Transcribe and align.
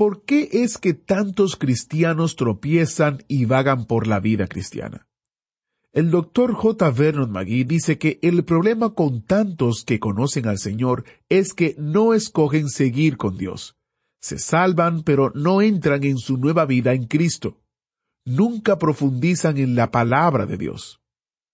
¿Por 0.00 0.24
qué 0.24 0.48
es 0.50 0.78
que 0.78 0.94
tantos 0.94 1.56
cristianos 1.56 2.34
tropiezan 2.34 3.22
y 3.28 3.44
vagan 3.44 3.84
por 3.84 4.06
la 4.06 4.18
vida 4.18 4.46
cristiana? 4.46 5.06
El 5.92 6.10
doctor 6.10 6.54
J. 6.54 6.90
Vernon 6.90 7.30
McGee 7.30 7.64
dice 7.64 7.98
que 7.98 8.18
el 8.22 8.42
problema 8.46 8.94
con 8.94 9.20
tantos 9.20 9.84
que 9.84 10.00
conocen 10.00 10.48
al 10.48 10.56
Señor 10.56 11.04
es 11.28 11.52
que 11.52 11.76
no 11.78 12.14
escogen 12.14 12.70
seguir 12.70 13.18
con 13.18 13.36
Dios. 13.36 13.76
Se 14.22 14.38
salvan 14.38 15.02
pero 15.02 15.32
no 15.34 15.60
entran 15.60 16.02
en 16.04 16.16
su 16.16 16.38
nueva 16.38 16.64
vida 16.64 16.94
en 16.94 17.04
Cristo. 17.04 17.60
Nunca 18.24 18.78
profundizan 18.78 19.58
en 19.58 19.74
la 19.74 19.90
palabra 19.90 20.46
de 20.46 20.56
Dios. 20.56 21.02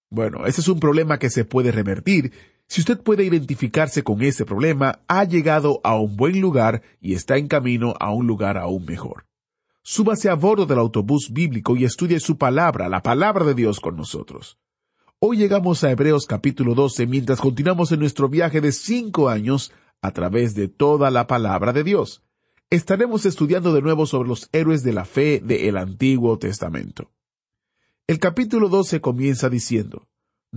Bueno, 0.09 0.47
ese 0.47 0.61
es 0.61 0.69
un 0.69 0.79
problema 0.79 1.19
que 1.19 1.31
se 1.31 1.45
puede 1.45 1.73
revertir. 1.73 2.31
Si 2.69 2.81
usted 2.81 3.01
puede 3.01 3.25
identificarse 3.25 4.03
con 4.03 4.23
ese 4.23 4.45
problema, 4.45 5.01
ha 5.07 5.25
llegado 5.25 5.81
a 5.85 5.97
un 5.99 6.17
buen 6.17 6.41
lugar 6.41 6.83
y 7.01 7.15
está 7.15 7.37
en 7.37 7.49
camino 7.49 7.95
a 8.01 8.13
un 8.13 8.27
lugar 8.27 8.59
aún 8.59 8.85
mejor. 8.85 9.27
Súbase 9.83 10.29
a 10.29 10.35
bordo 10.35 10.67
del 10.67 10.81
autobús 10.81 11.33
bíblico 11.33 11.77
y 11.77 11.85
estudie 11.85 12.19
su 12.19 12.39
palabra, 12.39 12.89
la 12.89 13.03
palabra 13.03 13.45
de 13.45 13.55
Dios 13.55 13.79
con 13.79 13.97
nosotros. 13.97 14.59
Hoy 15.21 15.37
llegamos 15.37 15.85
a 15.85 15.93
Hebreos 15.93 16.27
capítulo 16.27 16.75
12 16.75 17.07
mientras 17.07 17.41
continuamos 17.41 17.93
en 17.93 18.01
nuestro 18.01 18.29
viaje 18.29 18.61
de 18.61 18.73
cinco 18.73 19.29
años 19.29 19.73
a 20.03 20.11
través 20.11 20.55
de 20.57 20.67
toda 20.69 21.11
la 21.13 21.29
palabra 21.29 21.73
de 21.73 21.85
Dios. 21.85 22.25
Estaremos 22.69 23.27
estudiando 23.27 23.73
de 23.73 23.81
nuevo 23.81 24.07
sobre 24.07 24.29
los 24.29 24.49
héroes 24.51 24.83
de 24.83 24.93
la 24.93 25.05
fe 25.05 25.41
del 25.41 25.77
Antiguo 25.77 26.37
Testamento. 26.37 27.13
El 28.09 28.19
capítulo 28.19 28.69
12 28.69 29.01
comienza 29.01 29.49
diciendo, 29.49 30.09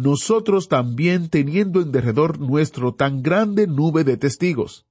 Nosotros 0.02 0.69
también 0.69 1.28
teniendo 1.28 1.81
en 1.81 1.92
derredor 1.92 2.39
nuestro 2.39 2.94
tan 2.94 3.22
grande 3.22 3.67
nube 3.67 4.06
de 4.06 4.16
testigos. 4.16 4.86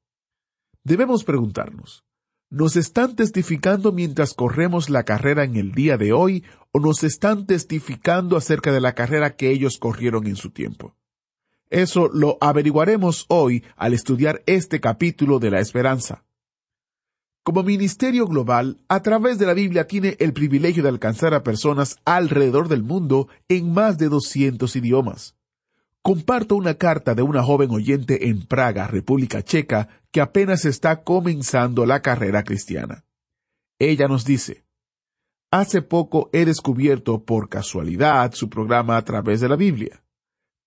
Debemos 0.84 1.24
preguntarnos, 1.24 2.04
¿Nos 2.50 2.76
están 2.76 3.16
testificando 3.16 3.90
mientras 3.90 4.34
corremos 4.34 4.90
la 4.90 5.04
carrera 5.04 5.44
en 5.44 5.56
el 5.56 5.72
día 5.72 5.96
de 5.96 6.12
hoy 6.12 6.44
o 6.72 6.80
nos 6.80 7.04
están 7.04 7.46
testificando 7.46 8.36
acerca 8.36 8.70
de 8.70 8.82
la 8.82 8.94
carrera 8.94 9.34
que 9.34 9.50
ellos 9.50 9.78
corrieron 9.78 10.26
en 10.26 10.36
su 10.36 10.50
tiempo? 10.50 10.94
Eso 11.70 12.10
lo 12.12 12.36
averiguaremos 12.42 13.24
hoy 13.28 13.64
al 13.76 13.94
estudiar 13.94 14.42
este 14.44 14.78
capítulo 14.78 15.38
de 15.38 15.50
la 15.50 15.60
esperanza. 15.60 16.26
Como 17.42 17.62
ministerio 17.62 18.26
global, 18.26 18.78
a 18.88 19.00
través 19.02 19.38
de 19.38 19.46
la 19.46 19.54
Biblia 19.54 19.86
tiene 19.86 20.16
el 20.18 20.32
privilegio 20.32 20.82
de 20.82 20.90
alcanzar 20.90 21.32
a 21.34 21.42
personas 21.42 21.96
alrededor 22.04 22.68
del 22.68 22.82
mundo 22.82 23.28
en 23.48 23.72
más 23.72 23.96
de 23.96 24.08
200 24.08 24.76
idiomas. 24.76 25.34
Comparto 26.02 26.56
una 26.56 26.74
carta 26.74 27.14
de 27.14 27.22
una 27.22 27.42
joven 27.42 27.70
oyente 27.70 28.28
en 28.28 28.46
Praga, 28.46 28.86
República 28.86 29.42
Checa, 29.42 29.88
que 30.10 30.20
apenas 30.20 30.64
está 30.64 31.02
comenzando 31.02 31.86
la 31.86 32.00
carrera 32.00 32.44
cristiana. 32.44 33.04
Ella 33.78 34.08
nos 34.08 34.24
dice, 34.24 34.64
Hace 35.50 35.80
poco 35.80 36.28
he 36.34 36.44
descubierto 36.44 37.24
por 37.24 37.48
casualidad 37.48 38.34
su 38.34 38.50
programa 38.50 38.98
a 38.98 39.04
través 39.04 39.40
de 39.40 39.48
la 39.48 39.56
Biblia. 39.56 40.02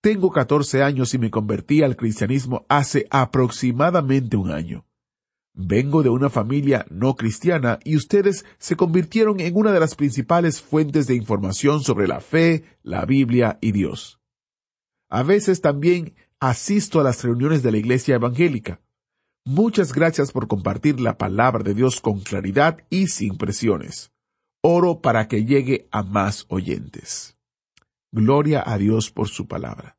Tengo 0.00 0.32
14 0.32 0.82
años 0.82 1.14
y 1.14 1.18
me 1.18 1.30
convertí 1.30 1.84
al 1.84 1.94
cristianismo 1.94 2.66
hace 2.68 3.06
aproximadamente 3.10 4.36
un 4.36 4.50
año. 4.50 4.84
Vengo 5.54 6.02
de 6.02 6.08
una 6.08 6.30
familia 6.30 6.86
no 6.90 7.14
cristiana 7.14 7.78
y 7.84 7.96
ustedes 7.96 8.44
se 8.58 8.74
convirtieron 8.74 9.38
en 9.40 9.54
una 9.54 9.72
de 9.72 9.80
las 9.80 9.94
principales 9.94 10.62
fuentes 10.62 11.06
de 11.06 11.14
información 11.14 11.82
sobre 11.82 12.08
la 12.08 12.20
fe, 12.20 12.64
la 12.82 13.04
Biblia 13.04 13.58
y 13.60 13.72
Dios. 13.72 14.18
A 15.10 15.22
veces 15.22 15.60
también 15.60 16.14
asisto 16.40 17.00
a 17.00 17.04
las 17.04 17.22
reuniones 17.22 17.62
de 17.62 17.70
la 17.70 17.78
iglesia 17.78 18.14
evangélica. 18.14 18.80
Muchas 19.44 19.92
gracias 19.92 20.32
por 20.32 20.48
compartir 20.48 21.00
la 21.00 21.18
palabra 21.18 21.62
de 21.62 21.74
Dios 21.74 22.00
con 22.00 22.20
claridad 22.20 22.78
y 22.88 23.08
sin 23.08 23.36
presiones. 23.36 24.10
Oro 24.62 25.00
para 25.00 25.28
que 25.28 25.44
llegue 25.44 25.86
a 25.90 26.02
más 26.02 26.46
oyentes. 26.48 27.36
Gloria 28.10 28.62
a 28.64 28.78
Dios 28.78 29.10
por 29.10 29.28
su 29.28 29.46
palabra. 29.48 29.98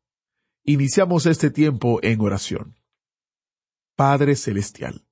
Iniciamos 0.64 1.25
este 1.25 1.52
tiempo 1.52 2.00
en 2.02 2.22
oración. 2.22 2.75
Padre 3.96 4.35
Celestial, 4.35 5.03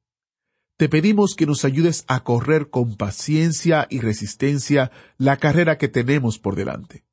te 0.82 0.90
pedimos 0.90 1.36
que 1.36 1.46
nos 1.46 1.64
ayudes 1.64 2.06
a 2.08 2.24
correr 2.24 2.72
con 2.72 2.96
paciencia 2.96 3.86
y 3.92 4.00
resistencia 4.00 4.90
la 5.20 5.38
carrera 5.38 5.78
que 5.78 5.88
tenemos 5.88 6.40
por 6.40 6.56
delante. 6.56 7.04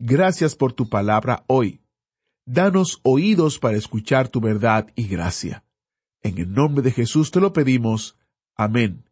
Gracias 0.00 0.56
por 0.56 0.72
tu 0.72 0.88
palabra 0.88 1.44
hoy. 1.46 1.82
Danos 2.46 2.98
oídos 3.04 3.60
para 3.60 3.76
escuchar 3.76 4.26
tu 4.26 4.40
verdad 4.40 4.88
y 4.96 5.06
gracia. 5.06 5.62
En 6.20 6.38
el 6.38 6.52
nombre 6.52 6.82
de 6.82 6.90
Jesús 6.90 7.30
te 7.30 7.38
lo 7.38 7.52
pedimos. 7.52 8.18
Amén. 8.56 9.04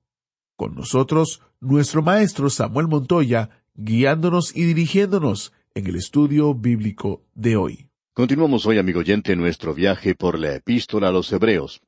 Con 0.56 0.74
nosotros, 0.74 1.40
nuestro 1.60 2.02
maestro 2.02 2.50
Samuel 2.50 2.88
Montoya, 2.88 3.62
guiándonos 3.74 4.56
y 4.56 4.64
dirigiéndonos 4.64 5.52
en 5.74 5.86
el 5.86 5.94
estudio 5.94 6.52
bíblico 6.52 7.22
de 7.36 7.54
hoy. 7.54 7.86
Continuamos 8.12 8.66
hoy, 8.66 8.78
amigo 8.78 8.98
oyente, 8.98 9.36
nuestro 9.36 9.72
viaje 9.72 10.16
por 10.16 10.36
la 10.36 10.56
epístola 10.56 11.10
a 11.10 11.12
los 11.12 11.30
Hebreos. 11.30 11.80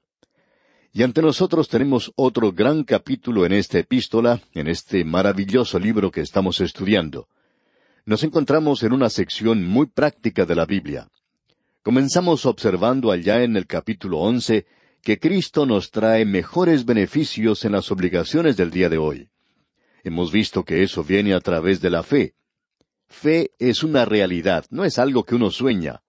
Y 0.92 1.04
ante 1.04 1.22
nosotros 1.22 1.68
tenemos 1.68 2.12
otro 2.16 2.52
gran 2.52 2.82
capítulo 2.82 3.46
en 3.46 3.52
esta 3.52 3.78
epístola, 3.78 4.42
en 4.54 4.66
este 4.66 5.04
maravilloso 5.04 5.78
libro 5.78 6.10
que 6.10 6.20
estamos 6.20 6.60
estudiando. 6.60 7.28
Nos 8.06 8.24
encontramos 8.24 8.82
en 8.82 8.92
una 8.92 9.08
sección 9.08 9.64
muy 9.64 9.86
práctica 9.86 10.44
de 10.44 10.56
la 10.56 10.66
Biblia. 10.66 11.08
Comenzamos 11.82 12.44
observando 12.44 13.12
allá 13.12 13.44
en 13.44 13.56
el 13.56 13.68
capítulo 13.68 14.18
once 14.18 14.66
que 15.00 15.18
Cristo 15.18 15.64
nos 15.64 15.92
trae 15.92 16.24
mejores 16.24 16.84
beneficios 16.84 17.64
en 17.64 17.72
las 17.72 17.92
obligaciones 17.92 18.56
del 18.56 18.72
día 18.72 18.88
de 18.88 18.98
hoy. 18.98 19.28
Hemos 20.02 20.32
visto 20.32 20.64
que 20.64 20.82
eso 20.82 21.04
viene 21.04 21.34
a 21.34 21.40
través 21.40 21.80
de 21.80 21.90
la 21.90 22.02
fe. 22.02 22.34
Fe 23.06 23.52
es 23.60 23.84
una 23.84 24.04
realidad, 24.04 24.66
no 24.70 24.84
es 24.84 24.98
algo 24.98 25.24
que 25.24 25.36
uno 25.36 25.50
sueña. 25.50 26.02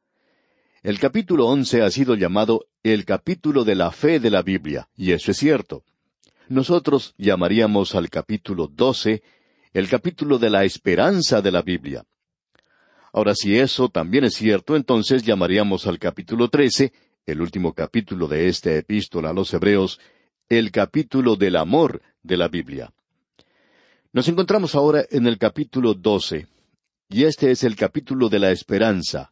El 0.84 0.98
capítulo 0.98 1.46
once 1.46 1.84
ha 1.84 1.92
sido 1.92 2.16
llamado 2.16 2.66
el 2.82 3.06
capítulo 3.06 3.64
de 3.64 3.76
la 3.76 3.92
fe 3.92 4.20
de 4.20 4.32
la 4.32 4.42
Biblia, 4.42 4.90
y 4.98 5.12
eso 5.12 5.30
es 5.30 5.38
cierto. 5.38 5.84
Nosotros 6.50 7.14
llamaríamos 7.20 7.94
al 7.94 8.10
capítulo 8.10 8.66
doce 8.66 9.22
el 9.74 9.88
capítulo 9.88 10.40
de 10.40 10.50
la 10.50 10.64
esperanza 10.64 11.40
de 11.44 11.52
la 11.52 11.62
Biblia. 11.62 12.04
Ahora, 13.14 13.36
si 13.36 13.60
eso 13.60 13.90
también 13.90 14.24
es 14.24 14.34
cierto, 14.34 14.76
entonces 14.76 15.22
llamaríamos 15.22 15.86
al 15.86 16.00
capítulo 16.00 16.50
trece 16.50 16.94
el 17.28 17.42
último 17.42 17.74
capítulo 17.74 18.28
de 18.28 18.48
esta 18.48 18.74
epístola 18.74 19.30
a 19.30 19.34
los 19.34 19.54
Hebreos, 19.54 20.00
el 20.50 20.72
capítulo 20.72 21.36
del 21.36 21.58
amor 21.58 22.02
de 22.24 22.38
la 22.38 22.48
Biblia. 22.48 22.92
Nos 24.14 24.28
encontramos 24.28 24.74
ahora 24.74 25.06
en 25.12 25.28
el 25.28 25.38
capítulo 25.38 25.94
doce, 25.94 26.48
y 27.08 27.26
este 27.26 27.52
es 27.52 27.64
el 27.64 27.76
capítulo 27.76 28.30
de 28.30 28.40
la 28.40 28.50
esperanza, 28.50 29.32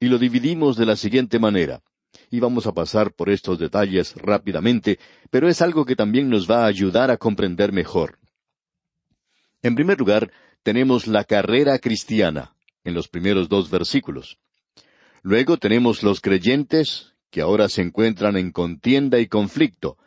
y 0.00 0.06
lo 0.08 0.18
dividimos 0.18 0.76
de 0.76 0.86
la 0.86 0.96
siguiente 0.96 1.38
manera. 1.38 1.82
Y 2.30 2.40
vamos 2.40 2.66
a 2.66 2.72
pasar 2.72 3.12
por 3.12 3.30
estos 3.30 3.58
detalles 3.58 4.14
rápidamente, 4.16 4.98
pero 5.30 5.48
es 5.48 5.62
algo 5.62 5.84
que 5.84 5.96
también 5.96 6.28
nos 6.28 6.50
va 6.50 6.64
a 6.64 6.66
ayudar 6.66 7.10
a 7.10 7.16
comprender 7.16 7.72
mejor. 7.72 8.18
En 9.62 9.74
primer 9.74 9.98
lugar, 9.98 10.30
tenemos 10.62 11.06
la 11.06 11.24
carrera 11.24 11.78
cristiana, 11.78 12.54
en 12.84 12.94
los 12.94 13.08
primeros 13.08 13.48
dos 13.48 13.70
versículos. 13.70 14.38
Luego 15.22 15.56
tenemos 15.56 16.02
los 16.02 16.20
creyentes, 16.20 17.12
que 17.30 17.40
ahora 17.40 17.68
se 17.68 17.82
encuentran 17.82 18.36
en 18.36 18.52
contienda 18.52 19.18
y 19.18 19.26
conflicto. 19.26 19.98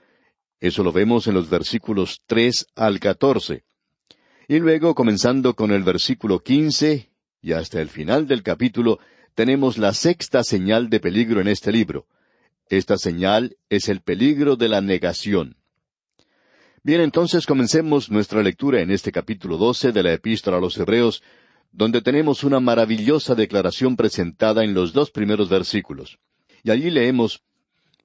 Eso 0.60 0.84
lo 0.84 0.92
vemos 0.92 1.28
en 1.28 1.34
los 1.34 1.50
versículos 1.50 2.22
tres 2.26 2.68
al 2.76 3.00
catorce. 3.00 3.64
Y 4.48 4.60
luego, 4.60 4.96
comenzando 4.96 5.56
con 5.56 5.72
el 5.72 5.84
versículo 5.84 6.40
quince 6.40 7.12
y 7.42 7.52
hasta 7.52 7.82
el 7.82 7.90
final 7.90 8.28
del 8.28 8.44
capítulo, 8.44 9.00
tenemos 9.40 9.78
la 9.78 9.94
sexta 9.94 10.44
señal 10.44 10.90
de 10.90 11.00
peligro 11.00 11.40
en 11.40 11.48
este 11.48 11.72
libro. 11.72 12.08
Esta 12.68 12.98
señal 12.98 13.56
es 13.70 13.88
el 13.88 14.02
peligro 14.02 14.58
de 14.58 14.68
la 14.68 14.82
negación. 14.82 15.56
Bien, 16.84 17.00
entonces 17.00 17.46
comencemos 17.46 18.12
nuestra 18.12 18.44
lectura 18.44 18.82
en 18.82 18.92
este 18.92 19.14
capítulo 19.14 19.56
doce 19.56 19.94
de 19.94 20.04
la 20.04 20.12
Epístola 20.12 20.58
a 20.58 20.60
los 20.60 20.78
Hebreos, 20.78 21.24
donde 21.72 22.02
tenemos 22.02 22.44
una 22.44 22.60
maravillosa 22.60 23.34
declaración 23.34 23.96
presentada 23.96 24.66
en 24.66 24.74
los 24.74 24.92
dos 24.92 25.10
primeros 25.10 25.48
versículos. 25.48 26.20
Y 26.62 26.72
allí 26.72 26.90
leemos, 26.90 27.42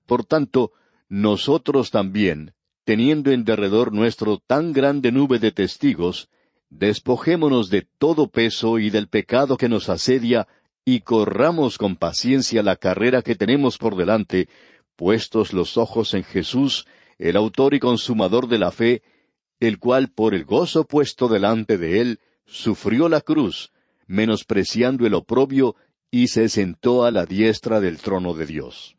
Por 0.06 0.24
tanto, 0.24 0.70
nosotros 1.08 1.90
también, 1.90 2.54
teniendo 2.84 3.32
en 3.32 3.42
derredor 3.42 3.92
nuestro 3.92 4.38
tan 4.38 4.72
grande 4.72 5.10
nube 5.10 5.40
de 5.40 5.50
testigos, 5.50 6.28
despojémonos 6.70 7.70
de 7.70 7.88
todo 7.98 8.28
peso 8.28 8.78
y 8.78 8.90
del 8.90 9.08
pecado 9.08 9.56
que 9.56 9.68
nos 9.68 9.88
asedia, 9.88 10.46
y 10.84 11.00
corramos 11.00 11.78
con 11.78 11.96
paciencia 11.96 12.62
la 12.62 12.76
carrera 12.76 13.22
que 13.22 13.34
tenemos 13.34 13.78
por 13.78 13.96
delante, 13.96 14.48
puestos 14.96 15.52
los 15.52 15.76
ojos 15.76 16.14
en 16.14 16.24
Jesús, 16.24 16.86
el 17.18 17.36
autor 17.36 17.74
y 17.74 17.80
consumador 17.80 18.48
de 18.48 18.58
la 18.58 18.70
fe, 18.70 19.02
el 19.60 19.78
cual 19.78 20.10
por 20.10 20.34
el 20.34 20.44
gozo 20.44 20.84
puesto 20.84 21.28
delante 21.28 21.78
de 21.78 22.00
él, 22.00 22.20
sufrió 22.44 23.08
la 23.08 23.20
cruz, 23.20 23.72
menospreciando 24.06 25.06
el 25.06 25.14
oprobio, 25.14 25.76
y 26.10 26.28
se 26.28 26.48
sentó 26.48 27.04
a 27.04 27.10
la 27.10 27.26
diestra 27.26 27.80
del 27.80 27.98
trono 27.98 28.34
de 28.34 28.46
Dios. 28.46 28.96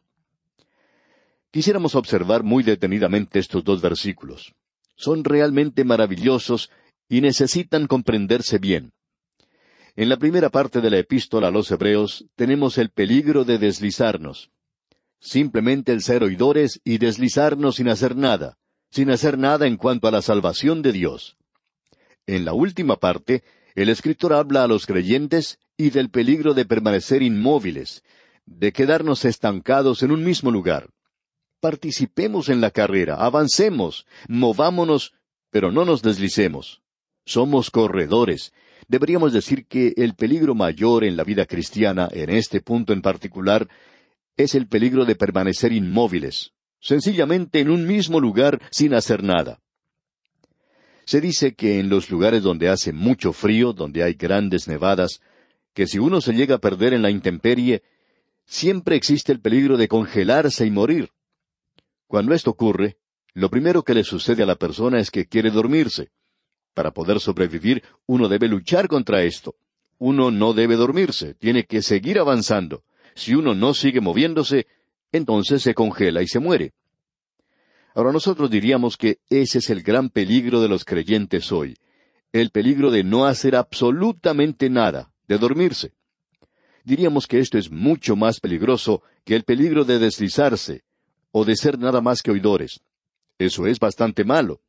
Quisiéramos 1.52 1.96
observar 1.96 2.44
muy 2.44 2.64
detenidamente 2.64 3.40
estos 3.40 3.64
dos 3.64 3.82
versículos. 3.82 4.54
Son 4.96 5.24
realmente 5.24 5.86
maravillosos 5.86 6.70
y 7.08 7.22
necesitan 7.22 7.88
comprenderse 7.88 8.58
bien. 8.58 8.92
En 9.98 10.10
la 10.10 10.18
primera 10.18 10.50
parte 10.50 10.82
de 10.82 10.90
la 10.90 10.98
epístola 10.98 11.48
a 11.48 11.52
los 11.52 11.72
Hebreos 11.72 12.26
tenemos 12.36 12.78
el 12.78 12.90
peligro 12.90 13.46
de 13.46 13.58
deslizarnos. 13.58 14.52
Simplemente 15.20 15.94
el 15.94 16.02
ser 16.02 16.22
oidores 16.22 16.82
y 16.84 16.98
deslizarnos 16.98 17.78
sin 17.78 17.88
hacer 17.88 18.16
nada, 18.18 18.58
sin 18.92 19.10
hacer 19.10 19.38
nada 19.38 19.68
en 19.68 19.78
cuanto 19.78 20.10
a 20.10 20.12
la 20.12 20.22
salvación 20.22 20.82
de 20.82 20.92
Dios. 20.92 21.38
En 22.28 22.44
la 22.44 22.52
última 22.52 22.98
parte, 22.98 23.44
el 23.74 23.88
escritor 23.88 24.34
habla 24.34 24.64
a 24.66 24.68
los 24.68 24.86
creyentes 24.86 25.60
y 25.78 25.92
del 25.92 26.10
peligro 26.10 26.54
de 26.54 26.66
permanecer 26.66 27.22
inmóviles, 27.22 28.04
de 28.46 28.74
quedarnos 28.74 29.24
estancados 29.24 30.04
en 30.04 30.12
un 30.12 30.24
mismo 30.24 30.52
lugar. 30.52 30.90
Participemos 31.62 32.50
en 32.50 32.60
la 32.60 32.72
carrera, 32.72 33.16
avancemos, 33.16 34.06
movámonos, 34.28 35.14
pero 35.52 35.72
no 35.72 35.86
nos 35.86 36.02
deslicemos. 36.02 36.82
Somos 37.26 37.72
corredores. 37.72 38.54
Deberíamos 38.88 39.34
decir 39.34 39.66
que 39.66 39.94
el 39.98 40.16
peligro 40.16 40.54
mayor 40.54 41.04
en 41.04 41.18
la 41.18 41.24
vida 41.24 41.46
cristiana, 41.46 42.08
en 42.12 42.30
este 42.30 42.62
punto 42.62 42.94
en 42.94 43.02
particular, 43.02 43.68
es 44.38 44.54
el 44.56 44.68
peligro 44.68 45.06
de 45.06 45.16
permanecer 45.16 45.72
inmóviles, 45.72 46.52
sencillamente 46.80 47.60
en 47.60 47.70
un 47.70 47.88
mismo 47.88 48.20
lugar 48.20 48.62
sin 48.70 48.94
hacer 48.94 49.24
nada. 49.24 49.60
Se 51.06 51.22
dice 51.22 51.54
que 51.54 51.80
en 51.80 51.90
los 51.90 52.10
lugares 52.10 52.44
donde 52.44 52.70
hace 52.70 52.92
mucho 52.92 53.32
frío, 53.32 53.74
donde 53.74 54.04
hay 54.04 54.14
grandes 54.14 54.68
nevadas, 54.68 55.22
que 55.74 55.88
si 55.88 56.00
uno 56.00 56.22
se 56.22 56.34
llega 56.34 56.56
a 56.56 56.60
perder 56.60 56.94
en 56.94 57.02
la 57.02 57.12
intemperie, 57.12 57.84
siempre 58.46 58.96
existe 58.96 59.32
el 59.32 59.40
peligro 59.40 59.78
de 59.78 59.88
congelarse 59.88 60.66
y 60.66 60.72
morir. 60.72 61.10
Cuando 62.08 62.34
esto 62.34 62.52
ocurre, 62.52 62.98
lo 63.34 63.50
primero 63.50 63.84
que 63.84 63.94
le 63.94 64.04
sucede 64.04 64.44
a 64.44 64.46
la 64.46 64.56
persona 64.56 65.00
es 65.00 65.12
que 65.12 65.28
quiere 65.28 65.52
dormirse. 65.52 66.10
Para 66.76 66.92
poder 66.92 67.20
sobrevivir, 67.22 67.82
uno 68.06 68.28
debe 68.28 68.48
luchar 68.48 68.88
contra 68.88 69.24
esto. 69.24 69.56
Uno 69.98 70.30
no 70.30 70.54
debe 70.54 70.76
dormirse, 70.76 71.34
tiene 71.34 71.64
que 71.64 71.82
seguir 71.82 72.20
avanzando. 72.20 72.84
Si 73.16 73.34
uno 73.34 73.56
no 73.56 73.74
sigue 73.74 74.02
moviéndose, 74.02 74.68
entonces 75.14 75.64
se 75.64 75.74
congela 75.74 76.22
y 76.22 76.28
se 76.28 76.40
muere. 76.40 76.74
Ahora 77.96 78.12
nosotros 78.12 78.52
diríamos 78.52 78.98
que 78.98 79.20
ese 79.30 79.60
es 79.60 79.70
el 79.70 79.82
gran 79.82 80.10
peligro 80.10 80.60
de 80.60 80.68
los 80.68 80.84
creyentes 80.84 81.50
hoy, 81.54 81.78
el 82.34 82.50
peligro 82.52 82.92
de 82.92 83.06
no 83.06 83.26
hacer 83.26 83.56
absolutamente 83.56 84.70
nada, 84.70 85.14
de 85.30 85.38
dormirse. 85.38 85.94
Diríamos 86.84 87.26
que 87.26 87.40
esto 87.40 87.58
es 87.58 87.72
mucho 87.72 88.18
más 88.18 88.42
peligroso 88.42 89.02
que 89.24 89.36
el 89.36 89.46
peligro 89.46 89.86
de 89.86 89.98
deslizarse, 89.98 90.84
o 91.32 91.46
de 91.46 91.56
ser 91.56 91.80
nada 91.80 92.02
más 92.02 92.22
que 92.22 92.32
oidores. 92.32 92.82
Eso 93.40 93.66
es 93.66 93.80
bastante 93.80 94.26
malo. 94.26 94.60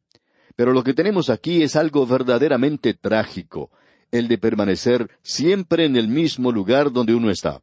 Pero 0.56 0.72
lo 0.72 0.82
que 0.82 0.94
tenemos 0.94 1.28
aquí 1.28 1.62
es 1.62 1.76
algo 1.76 2.06
verdaderamente 2.06 2.94
trágico, 2.94 3.70
el 4.10 4.26
de 4.26 4.38
permanecer 4.38 5.10
siempre 5.22 5.84
en 5.84 5.96
el 5.96 6.08
mismo 6.08 6.50
lugar 6.50 6.90
donde 6.90 7.14
uno 7.14 7.30
está. 7.30 7.60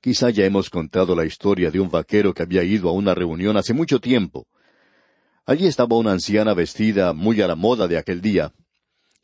Quizá 0.00 0.30
ya 0.30 0.44
hemos 0.44 0.68
contado 0.68 1.16
la 1.16 1.24
historia 1.24 1.70
de 1.70 1.80
un 1.80 1.90
vaquero 1.90 2.34
que 2.34 2.42
había 2.42 2.62
ido 2.62 2.90
a 2.90 2.92
una 2.92 3.14
reunión 3.14 3.56
hace 3.56 3.72
mucho 3.72 3.98
tiempo. 3.98 4.46
Allí 5.46 5.66
estaba 5.66 5.96
una 5.96 6.12
anciana 6.12 6.54
vestida 6.54 7.12
muy 7.14 7.40
a 7.40 7.48
la 7.48 7.56
moda 7.56 7.88
de 7.88 7.96
aquel 7.96 8.20
día, 8.20 8.52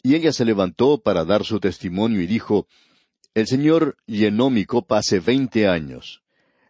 y 0.03 0.15
ella 0.15 0.33
se 0.33 0.45
levantó 0.45 1.01
para 1.03 1.25
dar 1.25 1.45
su 1.45 1.61
testimonio 1.61 2.21
y 2.21 2.27
dijo, 2.27 2.67
El 3.35 3.47
Señor 3.47 3.97
llenó 4.07 4.51
mi 4.51 4.65
copa 4.65 4.99
hace 4.99 5.21
veinte 5.21 5.69
años. 5.69 6.23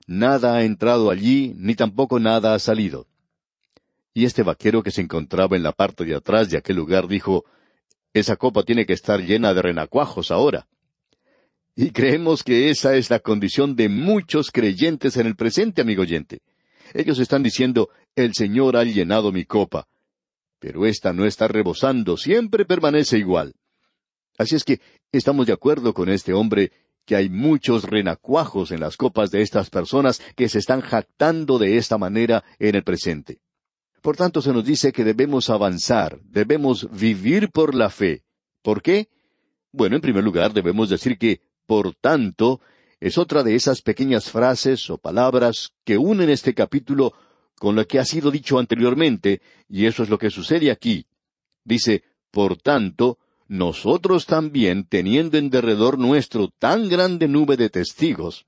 Nada 0.07 0.57
ha 0.57 0.65
entrado 0.65 1.11
allí, 1.11 1.55
ni 1.57 1.75
tampoco 1.75 2.19
nada 2.19 2.55
ha 2.55 2.59
salido. 2.59 3.07
Y 4.15 4.25
este 4.25 4.43
vaquero 4.43 4.83
que 4.83 4.91
se 4.91 5.01
encontraba 5.01 5.57
en 5.57 5.63
la 5.63 5.73
parte 5.73 6.05
de 6.05 6.15
atrás 6.15 6.51
de 6.51 6.59
aquel 6.59 6.77
lugar 6.77 7.09
dijo, 7.09 7.45
Esa 8.13 8.37
copa 8.37 8.63
tiene 8.63 8.85
que 8.85 8.93
estar 8.93 9.21
llena 9.21 9.55
de 9.55 9.63
renacuajos 9.63 10.31
ahora. 10.31 10.67
Y 11.75 11.91
creemos 11.91 12.43
que 12.43 12.69
esa 12.69 12.95
es 12.97 13.09
la 13.09 13.21
condición 13.21 13.75
de 13.75 13.89
muchos 13.89 14.51
creyentes 14.51 15.17
en 15.17 15.27
el 15.27 15.37
presente, 15.37 15.81
amigo 15.81 16.03
oyente. 16.03 16.41
Ellos 16.93 17.19
están 17.19 17.43
diciendo, 17.43 17.89
el 18.15 18.35
Señor 18.35 18.77
ha 18.77 18.85
llenado 18.85 19.33
mi 19.33 19.47
copa. 19.47 19.89
Pero 20.59 20.85
esta 20.85 21.15
no 21.15 21.25
está 21.25 21.49
rebosando, 21.49 22.19
siempre 22.19 22.67
permanece 22.67 23.17
igual. 23.17 23.55
Así 24.37 24.55
es 24.55 24.65
que 24.65 24.81
estamos 25.11 25.47
de 25.47 25.55
acuerdo 25.55 25.95
con 25.95 26.11
este 26.11 26.35
hombre 26.35 26.73
que 27.07 27.17
hay 27.17 27.31
muchos 27.31 27.85
renacuajos 27.85 28.71
en 28.71 28.81
las 28.81 28.97
copas 28.97 29.31
de 29.31 29.43
estas 29.43 29.71
personas 29.71 30.23
que 30.37 30.49
se 30.49 30.59
están 30.59 30.83
jactando 30.83 31.59
de 31.59 31.79
esta 31.79 31.99
manera 31.99 32.45
en 32.59 32.75
el 32.77 32.85
presente. 32.85 33.41
Por 34.03 34.17
tanto, 34.17 34.43
se 34.43 34.53
nos 34.53 34.65
dice 34.65 34.93
que 34.93 35.05
debemos 35.05 35.49
avanzar, 35.49 36.21
debemos 36.25 36.91
vivir 36.91 37.51
por 37.51 37.73
la 37.75 37.89
fe. 37.89 38.25
¿Por 38.61 38.83
qué? 38.83 39.09
Bueno, 39.71 39.95
en 39.95 40.03
primer 40.03 40.25
lugar, 40.25 40.53
debemos 40.53 40.91
decir 40.91 41.17
que, 41.17 41.41
por 41.67 41.95
tanto, 41.95 42.61
es 42.99 43.17
otra 43.17 43.45
de 43.45 43.55
esas 43.55 43.81
pequeñas 43.81 44.29
frases 44.29 44.91
o 44.91 44.99
palabras 44.99 45.71
que 45.85 45.99
unen 45.99 46.31
este 46.31 46.53
capítulo 46.53 47.13
con 47.57 47.77
lo 47.77 47.87
que 47.87 48.01
ha 48.01 48.05
sido 48.05 48.33
dicho 48.33 48.59
anteriormente, 48.59 49.41
y 49.69 49.87
eso 49.87 50.03
es 50.03 50.09
lo 50.09 50.19
que 50.19 50.31
sucede 50.31 50.73
aquí. 50.73 51.07
Dice, 51.65 52.03
por 52.33 52.57
tanto, 52.57 53.19
nosotros 53.47 54.27
también, 54.27 54.85
teniendo 54.85 55.39
en 55.39 55.49
derredor 55.49 55.97
nuestro 55.97 56.49
tan 56.49 56.89
grande 56.89 57.29
nube 57.29 57.57
de 57.57 57.71
testigos, 57.71 58.47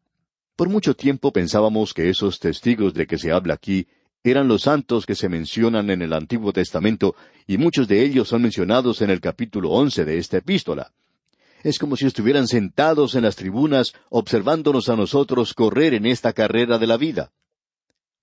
por 0.56 0.69
mucho 0.69 0.95
tiempo 0.95 1.33
pensábamos 1.33 1.95
que 1.95 2.09
esos 2.09 2.41
testigos 2.41 2.93
de 2.93 3.06
que 3.06 3.19
se 3.19 3.31
habla 3.31 3.55
aquí 3.55 3.87
eran 4.25 4.49
los 4.49 4.62
santos 4.62 5.05
que 5.05 5.15
se 5.15 5.29
mencionan 5.29 5.91
en 5.91 6.00
el 6.00 6.15
Antiguo 6.15 6.53
Testamento, 6.53 7.15
y 7.47 7.59
muchos 7.59 7.87
de 7.87 8.03
ellos 8.03 8.29
son 8.29 8.43
mencionados 8.43 9.03
en 9.03 9.10
el 9.10 9.20
capítulo 9.20 9.70
once 9.70 10.06
de 10.06 10.17
esta 10.17 10.39
epístola. 10.39 10.91
Es 11.63 11.79
como 11.79 11.96
si 11.96 12.06
estuvieran 12.06 12.48
sentados 12.48 13.15
en 13.15 13.22
las 13.22 13.37
tribunas 13.37 13.93
observándonos 14.08 14.89
a 14.89 14.96
nosotros 14.96 15.53
correr 15.53 15.93
en 15.93 16.06
esta 16.06 16.32
carrera 16.32 16.79
de 16.79 16.87
la 16.87 16.96
vida. 16.96 17.32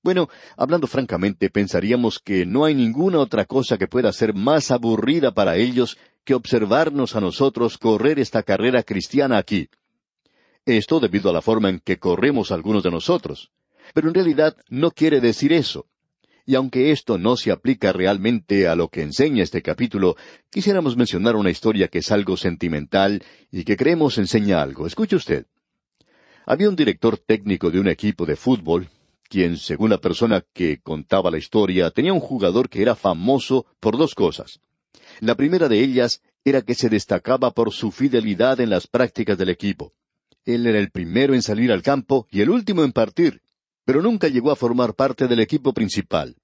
Bueno, 0.04 0.30
hablando 0.58 0.88
francamente, 0.88 1.52
pensaríamos 1.52 2.18
que 2.18 2.48
no 2.48 2.66
hay 2.66 2.74
ninguna 2.74 3.20
otra 3.20 3.46
cosa 3.46 3.78
que 3.78 3.88
pueda 3.88 4.12
ser 4.12 4.34
más 4.34 4.72
aburrida 4.72 5.32
para 5.32 5.58
ellos 5.58 6.00
que 6.24 6.34
observarnos 6.34 7.16
a 7.16 7.22
nosotros 7.22 7.78
correr 7.78 8.18
esta 8.18 8.42
carrera 8.42 8.82
cristiana 8.82 9.38
aquí. 9.38 9.70
Esto 10.66 11.00
debido 11.00 11.30
a 11.30 11.34
la 11.34 11.42
forma 11.42 11.70
en 11.70 11.80
que 11.80 12.00
corremos 12.00 12.52
algunos 12.52 12.82
de 12.82 12.90
nosotros. 12.90 13.52
Pero 13.94 14.08
en 14.08 14.14
realidad 14.14 14.56
no 14.70 14.92
quiere 14.92 15.20
decir 15.20 15.54
eso. 15.54 15.88
Y 16.52 16.56
aunque 16.56 16.92
esto 16.92 17.18
no 17.18 17.38
se 17.38 17.50
aplica 17.50 17.94
realmente 17.94 18.68
a 18.68 18.76
lo 18.76 18.90
que 18.90 19.04
enseña 19.04 19.42
este 19.42 19.62
capítulo, 19.62 20.18
quisiéramos 20.50 20.98
mencionar 20.98 21.38
una 21.38 21.50
historia 21.50 21.88
que 21.88 22.00
es 22.00 22.12
algo 22.12 22.36
sentimental 22.36 23.24
y 23.54 23.64
que 23.64 23.78
creemos 23.78 24.18
enseña 24.18 24.62
algo. 24.62 24.86
Escuche 24.86 25.16
usted. 25.16 25.46
Había 26.46 26.68
un 26.68 26.76
director 26.76 27.18
técnico 27.18 27.72
de 27.72 27.80
un 27.80 27.88
equipo 27.88 28.26
de 28.26 28.36
fútbol, 28.36 28.90
quien, 29.30 29.56
según 29.56 29.92
la 29.92 30.00
persona 30.00 30.44
que 30.52 30.82
contaba 30.82 31.32
la 31.32 31.38
historia, 31.38 31.90
tenía 31.90 32.12
un 32.12 32.20
jugador 32.20 32.68
que 32.68 32.82
era 32.82 32.96
famoso 32.96 33.66
por 33.80 33.98
dos 33.98 34.14
cosas. 34.14 34.60
La 35.22 35.36
primera 35.36 35.70
de 35.70 35.80
ellas 35.80 36.22
era 36.44 36.64
que 36.64 36.76
se 36.76 36.90
destacaba 36.90 37.52
por 37.52 37.72
su 37.72 37.92
fidelidad 37.92 38.60
en 38.60 38.72
las 38.72 38.88
prácticas 38.88 39.38
del 39.38 39.52
equipo. 39.52 39.94
Él 40.44 40.68
era 40.68 40.80
el 40.80 40.92
primero 40.92 41.34
en 41.34 41.44
salir 41.44 41.72
al 41.72 41.82
campo 41.82 42.28
y 42.30 42.42
el 42.42 42.50
último 42.50 42.84
en 42.84 42.92
partir 42.92 43.42
pero 43.86 44.02
nunca 44.02 44.28
llegó 44.28 44.52
a 44.52 44.56
formar 44.56 44.94
parte 44.94 45.28
del 45.28 45.40
equipo 45.40 45.74
principal. 45.74 46.36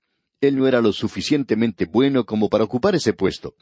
Él 0.41 0.57
no 0.57 0.67
era 0.67 0.81
lo 0.81 0.93
suficientemente 0.93 1.85
bueno 1.85 2.25
como 2.25 2.49
para 2.49 2.63
ocupar 2.63 2.95
ese 2.95 3.13
puesto. 3.13 3.55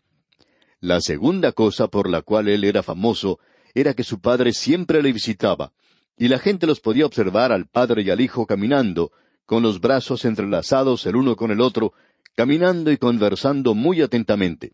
La 0.79 1.00
segunda 1.00 1.51
cosa 1.51 1.88
por 1.88 2.10
la 2.10 2.22
cual 2.22 2.48
él 2.48 2.63
era 2.63 2.84
famoso 2.84 3.39
era 3.74 3.94
que 3.94 4.03
su 4.03 4.20
padre 4.20 4.53
siempre 4.53 5.01
le 5.01 5.12
visitaba, 5.13 5.72
y 6.17 6.27
la 6.27 6.39
gente 6.39 6.67
los 6.67 6.79
podía 6.79 7.05
observar 7.05 7.51
al 7.51 7.67
padre 7.67 8.03
y 8.03 8.10
al 8.10 8.22
hijo 8.22 8.46
caminando, 8.46 9.12
con 9.46 9.63
los 9.63 9.79
brazos 9.79 10.25
entrelazados 10.25 11.05
el 11.05 11.15
uno 11.15 11.36
con 11.36 11.51
el 11.51 11.62
otro, 11.62 11.94
caminando 12.36 12.91
y 12.91 12.98
conversando 12.98 13.74
muy 13.74 14.01
atentamente. 14.01 14.74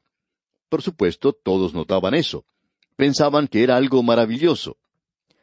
Por 0.70 0.82
supuesto, 0.82 1.34
todos 1.34 1.74
notaban 1.74 2.14
eso. 2.14 2.46
Pensaban 2.96 3.48
que 3.48 3.64
era 3.64 3.76
algo 3.76 4.04
maravilloso. 4.04 4.78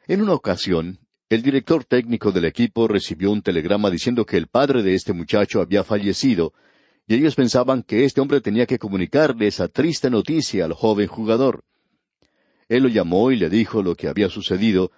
En 0.06 0.22
una 0.22 0.32
ocasión, 0.32 1.00
el 1.30 1.42
director 1.42 1.84
técnico 1.84 2.32
del 2.32 2.46
equipo 2.46 2.88
recibió 2.88 3.30
un 3.30 3.42
telegrama 3.42 3.90
diciendo 3.90 4.24
que 4.24 4.38
el 4.38 4.46
padre 4.46 4.82
de 4.82 4.94
este 4.94 5.12
muchacho 5.12 5.60
había 5.60 5.84
fallecido, 5.84 6.54
y 7.06 7.14
ellos 7.14 7.34
pensaban 7.34 7.82
que 7.82 8.04
este 8.04 8.20
hombre 8.20 8.40
tenía 8.40 8.66
que 8.66 8.78
comunicarle 8.78 9.46
esa 9.46 9.68
triste 9.68 10.08
noticia 10.08 10.64
al 10.64 10.72
joven 10.72 11.06
jugador. 11.06 11.64
Él 12.68 12.82
lo 12.82 12.88
llamó 12.88 13.30
y 13.30 13.36
le 13.36 13.50
dijo 13.50 13.82
lo 13.82 13.94
que 13.94 14.08
había 14.08 14.30
sucedido, 14.30 14.90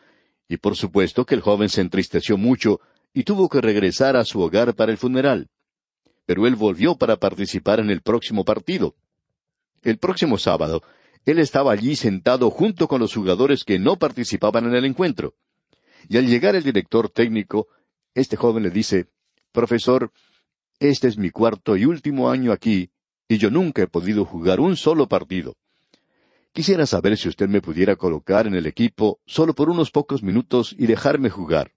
y 0.48 0.56
por 0.56 0.76
supuesto 0.76 1.26
que 1.26 1.34
el 1.34 1.40
joven 1.40 1.68
se 1.68 1.80
entristeció 1.80 2.36
mucho 2.36 2.80
y 3.12 3.24
tuvo 3.24 3.48
que 3.48 3.60
regresar 3.60 4.16
a 4.16 4.24
su 4.24 4.40
hogar 4.40 4.74
para 4.74 4.92
el 4.92 4.98
funeral. 4.98 5.48
Pero 6.26 6.46
él 6.46 6.54
volvió 6.54 6.96
para 6.96 7.16
participar 7.16 7.80
en 7.80 7.90
el 7.90 8.02
próximo 8.02 8.44
partido. 8.44 8.94
El 9.82 9.98
próximo 9.98 10.38
sábado, 10.38 10.82
él 11.24 11.40
estaba 11.40 11.72
allí 11.72 11.96
sentado 11.96 12.50
junto 12.50 12.86
con 12.86 13.00
los 13.00 13.14
jugadores 13.14 13.64
que 13.64 13.80
no 13.80 13.96
participaban 13.96 14.66
en 14.66 14.74
el 14.74 14.84
encuentro. 14.84 15.34
Y 16.08 16.16
al 16.16 16.26
llegar 16.26 16.56
el 16.56 16.62
director 16.62 17.08
técnico, 17.08 17.68
este 18.14 18.36
joven 18.36 18.62
le 18.62 18.70
dice, 18.70 19.06
Profesor, 19.52 20.12
este 20.78 21.08
es 21.08 21.18
mi 21.18 21.30
cuarto 21.30 21.76
y 21.76 21.84
último 21.84 22.30
año 22.30 22.52
aquí, 22.52 22.90
y 23.28 23.38
yo 23.38 23.50
nunca 23.50 23.82
he 23.82 23.86
podido 23.86 24.24
jugar 24.24 24.60
un 24.60 24.76
solo 24.76 25.08
partido. 25.08 25.56
Quisiera 26.52 26.86
saber 26.86 27.16
si 27.16 27.28
usted 27.28 27.48
me 27.48 27.60
pudiera 27.60 27.96
colocar 27.96 28.46
en 28.46 28.54
el 28.54 28.66
equipo 28.66 29.20
solo 29.24 29.54
por 29.54 29.70
unos 29.70 29.90
pocos 29.90 30.22
minutos 30.22 30.74
y 30.76 30.86
dejarme 30.86 31.30
jugar. 31.30 31.72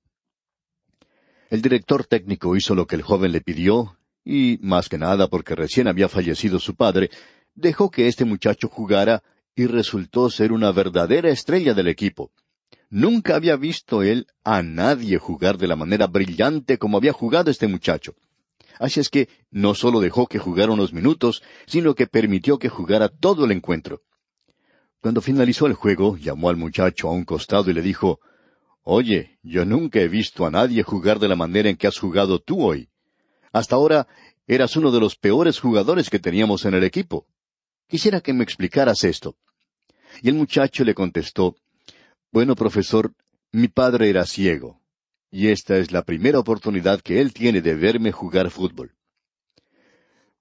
El 1.49 1.61
director 1.61 2.05
técnico 2.05 2.55
hizo 2.55 2.73
lo 2.73 2.87
que 2.87 2.95
el 2.95 3.03
joven 3.03 3.31
le 3.31 3.41
pidió, 3.41 3.97
y, 4.25 4.57
más 4.61 4.89
que 4.89 4.97
nada 4.97 5.27
porque 5.27 5.53
recién 5.53 5.87
había 5.87 6.09
fallecido 6.09 6.59
su 6.59 6.75
padre, 6.75 7.11
dejó 7.53 7.91
que 7.91 8.07
este 8.07 8.25
muchacho 8.25 8.67
jugara 8.67 9.21
y 9.55 9.67
resultó 9.67 10.29
ser 10.29 10.51
una 10.51 10.71
verdadera 10.71 11.29
estrella 11.29 11.75
del 11.75 11.87
equipo. 11.87 12.31
Nunca 12.89 13.35
había 13.35 13.55
visto 13.55 14.03
él 14.03 14.27
a 14.43 14.61
nadie 14.61 15.17
jugar 15.17 15.57
de 15.57 15.67
la 15.67 15.75
manera 15.75 16.07
brillante 16.07 16.77
como 16.77 16.97
había 16.97 17.13
jugado 17.13 17.49
este 17.49 17.67
muchacho. 17.67 18.15
Así 18.79 18.99
es 18.99 19.09
que 19.09 19.29
no 19.51 19.75
solo 19.75 19.99
dejó 19.99 20.27
que 20.27 20.39
jugara 20.39 20.71
unos 20.71 20.93
minutos, 20.93 21.43
sino 21.65 21.95
que 21.95 22.07
permitió 22.07 22.57
que 22.57 22.69
jugara 22.69 23.09
todo 23.09 23.45
el 23.45 23.51
encuentro. 23.51 24.01
Cuando 24.99 25.21
finalizó 25.21 25.67
el 25.67 25.73
juego, 25.73 26.17
llamó 26.17 26.49
al 26.49 26.55
muchacho 26.55 27.09
a 27.09 27.11
un 27.11 27.25
costado 27.25 27.69
y 27.69 27.73
le 27.73 27.81
dijo, 27.81 28.19
Oye, 28.83 29.39
yo 29.43 29.65
nunca 29.65 29.99
he 29.99 30.07
visto 30.07 30.45
a 30.45 30.51
nadie 30.51 30.83
jugar 30.83 31.19
de 31.19 31.27
la 31.27 31.35
manera 31.35 31.69
en 31.69 31.77
que 31.77 31.87
has 31.87 31.97
jugado 31.97 32.39
tú 32.39 32.63
hoy. 32.63 32.89
Hasta 33.51 33.75
ahora 33.75 34.07
eras 34.45 34.75
uno 34.75 34.91
de 34.91 34.99
los 34.99 35.15
peores 35.15 35.59
jugadores 35.59 36.09
que 36.09 36.19
teníamos 36.19 36.65
en 36.65 36.73
el 36.73 36.83
equipo. 36.83 37.27
Quisiera 37.87 38.21
que 38.21 38.33
me 38.33 38.43
explicaras 38.43 39.03
esto. 39.03 39.35
Y 40.21 40.29
el 40.29 40.35
muchacho 40.35 40.83
le 40.83 40.93
contestó, 40.93 41.55
Bueno, 42.33 42.55
profesor, 42.55 43.13
mi 43.51 43.67
padre 43.67 44.09
era 44.09 44.25
ciego, 44.25 44.81
y 45.29 45.49
esta 45.49 45.77
es 45.77 45.91
la 45.91 46.01
primera 46.01 46.39
oportunidad 46.39 46.99
que 46.99 47.21
él 47.21 47.31
tiene 47.31 47.61
de 47.61 47.75
verme 47.75 48.11
jugar 48.11 48.49
fútbol. 48.49 48.95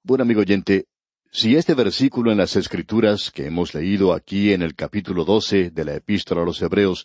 Bueno, 0.03 0.23
amigo 0.23 0.41
oyente, 0.41 0.87
si 1.31 1.55
este 1.55 1.75
versículo 1.75 2.33
en 2.33 2.39
las 2.39 2.57
Escrituras 2.57 3.31
que 3.31 3.45
hemos 3.45 3.75
leído 3.75 4.15
aquí 4.15 4.55
en 4.55 4.63
el 4.63 4.75
capítulo 4.75 5.27
doce 5.27 5.69
de 5.69 5.85
la 5.85 5.95
Epístola 5.95 6.41
a 6.41 6.47
los 6.47 6.63
Hebreos 6.63 7.05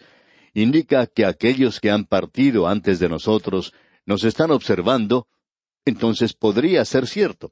indica 0.53 1.05
que 1.05 1.25
aquellos 1.25 1.81
que 1.81 1.91
han 1.91 2.05
partido 2.05 2.65
antes 2.65 2.99
de 2.99 3.09
nosotros 3.09 3.73
nos 4.05 4.23
están 4.23 4.51
observando, 4.51 5.27
entonces 5.83 6.31
podría 6.31 6.85
ser 6.85 7.07
cierto. 7.07 7.51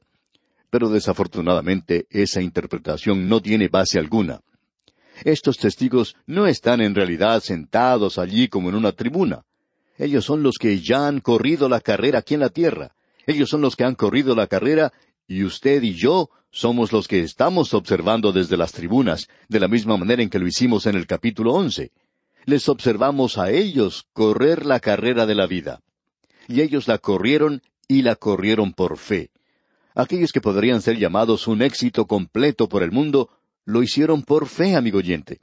Pero 0.70 0.88
desafortunadamente 0.88 2.08
esa 2.12 2.42
interpretación 2.42 3.28
no 3.28 3.42
tiene 3.42 3.68
base 3.68 4.00
alguna. 4.00 4.40
Estos 5.24 5.58
testigos 5.58 6.16
no 6.26 6.48
están 6.48 6.82
en 6.82 6.96
realidad 6.96 7.42
sentados 7.42 8.18
allí 8.18 8.48
como 8.48 8.70
en 8.70 8.76
una 8.76 8.92
tribuna. 8.92 9.44
Ellos 9.98 10.26
son 10.26 10.44
los 10.44 10.58
que 10.58 10.82
ya 10.82 11.08
han 11.08 11.22
corrido 11.22 11.70
la 11.70 11.80
carrera 11.80 12.20
aquí 12.20 12.34
en 12.34 12.42
la 12.42 12.50
tierra. 12.50 12.96
Ellos 13.26 13.50
son 13.50 13.62
los 13.62 13.76
que 13.76 13.86
han 13.86 13.96
corrido 13.96 14.36
la 14.36 14.48
carrera 14.48 14.92
y 15.28 15.44
usted 15.44 15.82
y 15.84 15.94
yo 15.94 16.30
somos 16.52 16.92
los 16.92 17.08
que 17.08 17.22
estamos 17.22 17.74
observando 17.74 18.32
desde 18.32 18.58
las 18.58 18.72
tribunas, 18.72 19.28
de 19.50 19.60
la 19.60 19.68
misma 19.68 19.98
manera 19.98 20.22
en 20.22 20.30
que 20.30 20.40
lo 20.40 20.48
hicimos 20.48 20.86
en 20.86 20.96
el 20.96 21.08
capítulo 21.08 21.54
once. 21.54 21.92
Les 22.46 22.70
observamos 22.70 23.38
a 23.38 23.52
ellos 23.52 24.06
correr 24.14 24.66
la 24.66 24.80
carrera 24.80 25.26
de 25.26 25.36
la 25.36 25.48
vida. 25.48 25.82
Y 26.48 26.62
ellos 26.62 26.88
la 26.88 26.98
corrieron 26.98 27.62
y 27.88 28.04
la 28.04 28.16
corrieron 28.16 28.74
por 28.74 28.98
fe. 28.98 29.32
Aquellos 29.96 30.32
que 30.32 30.42
podrían 30.42 30.82
ser 30.82 30.98
llamados 30.98 31.48
un 31.48 31.62
éxito 31.62 32.06
completo 32.06 32.70
por 32.70 32.84
el 32.84 32.92
mundo, 32.92 33.30
lo 33.66 33.84
hicieron 33.84 34.24
por 34.24 34.48
fe, 34.48 34.76
amigo 34.76 35.00
oyente. 35.00 35.40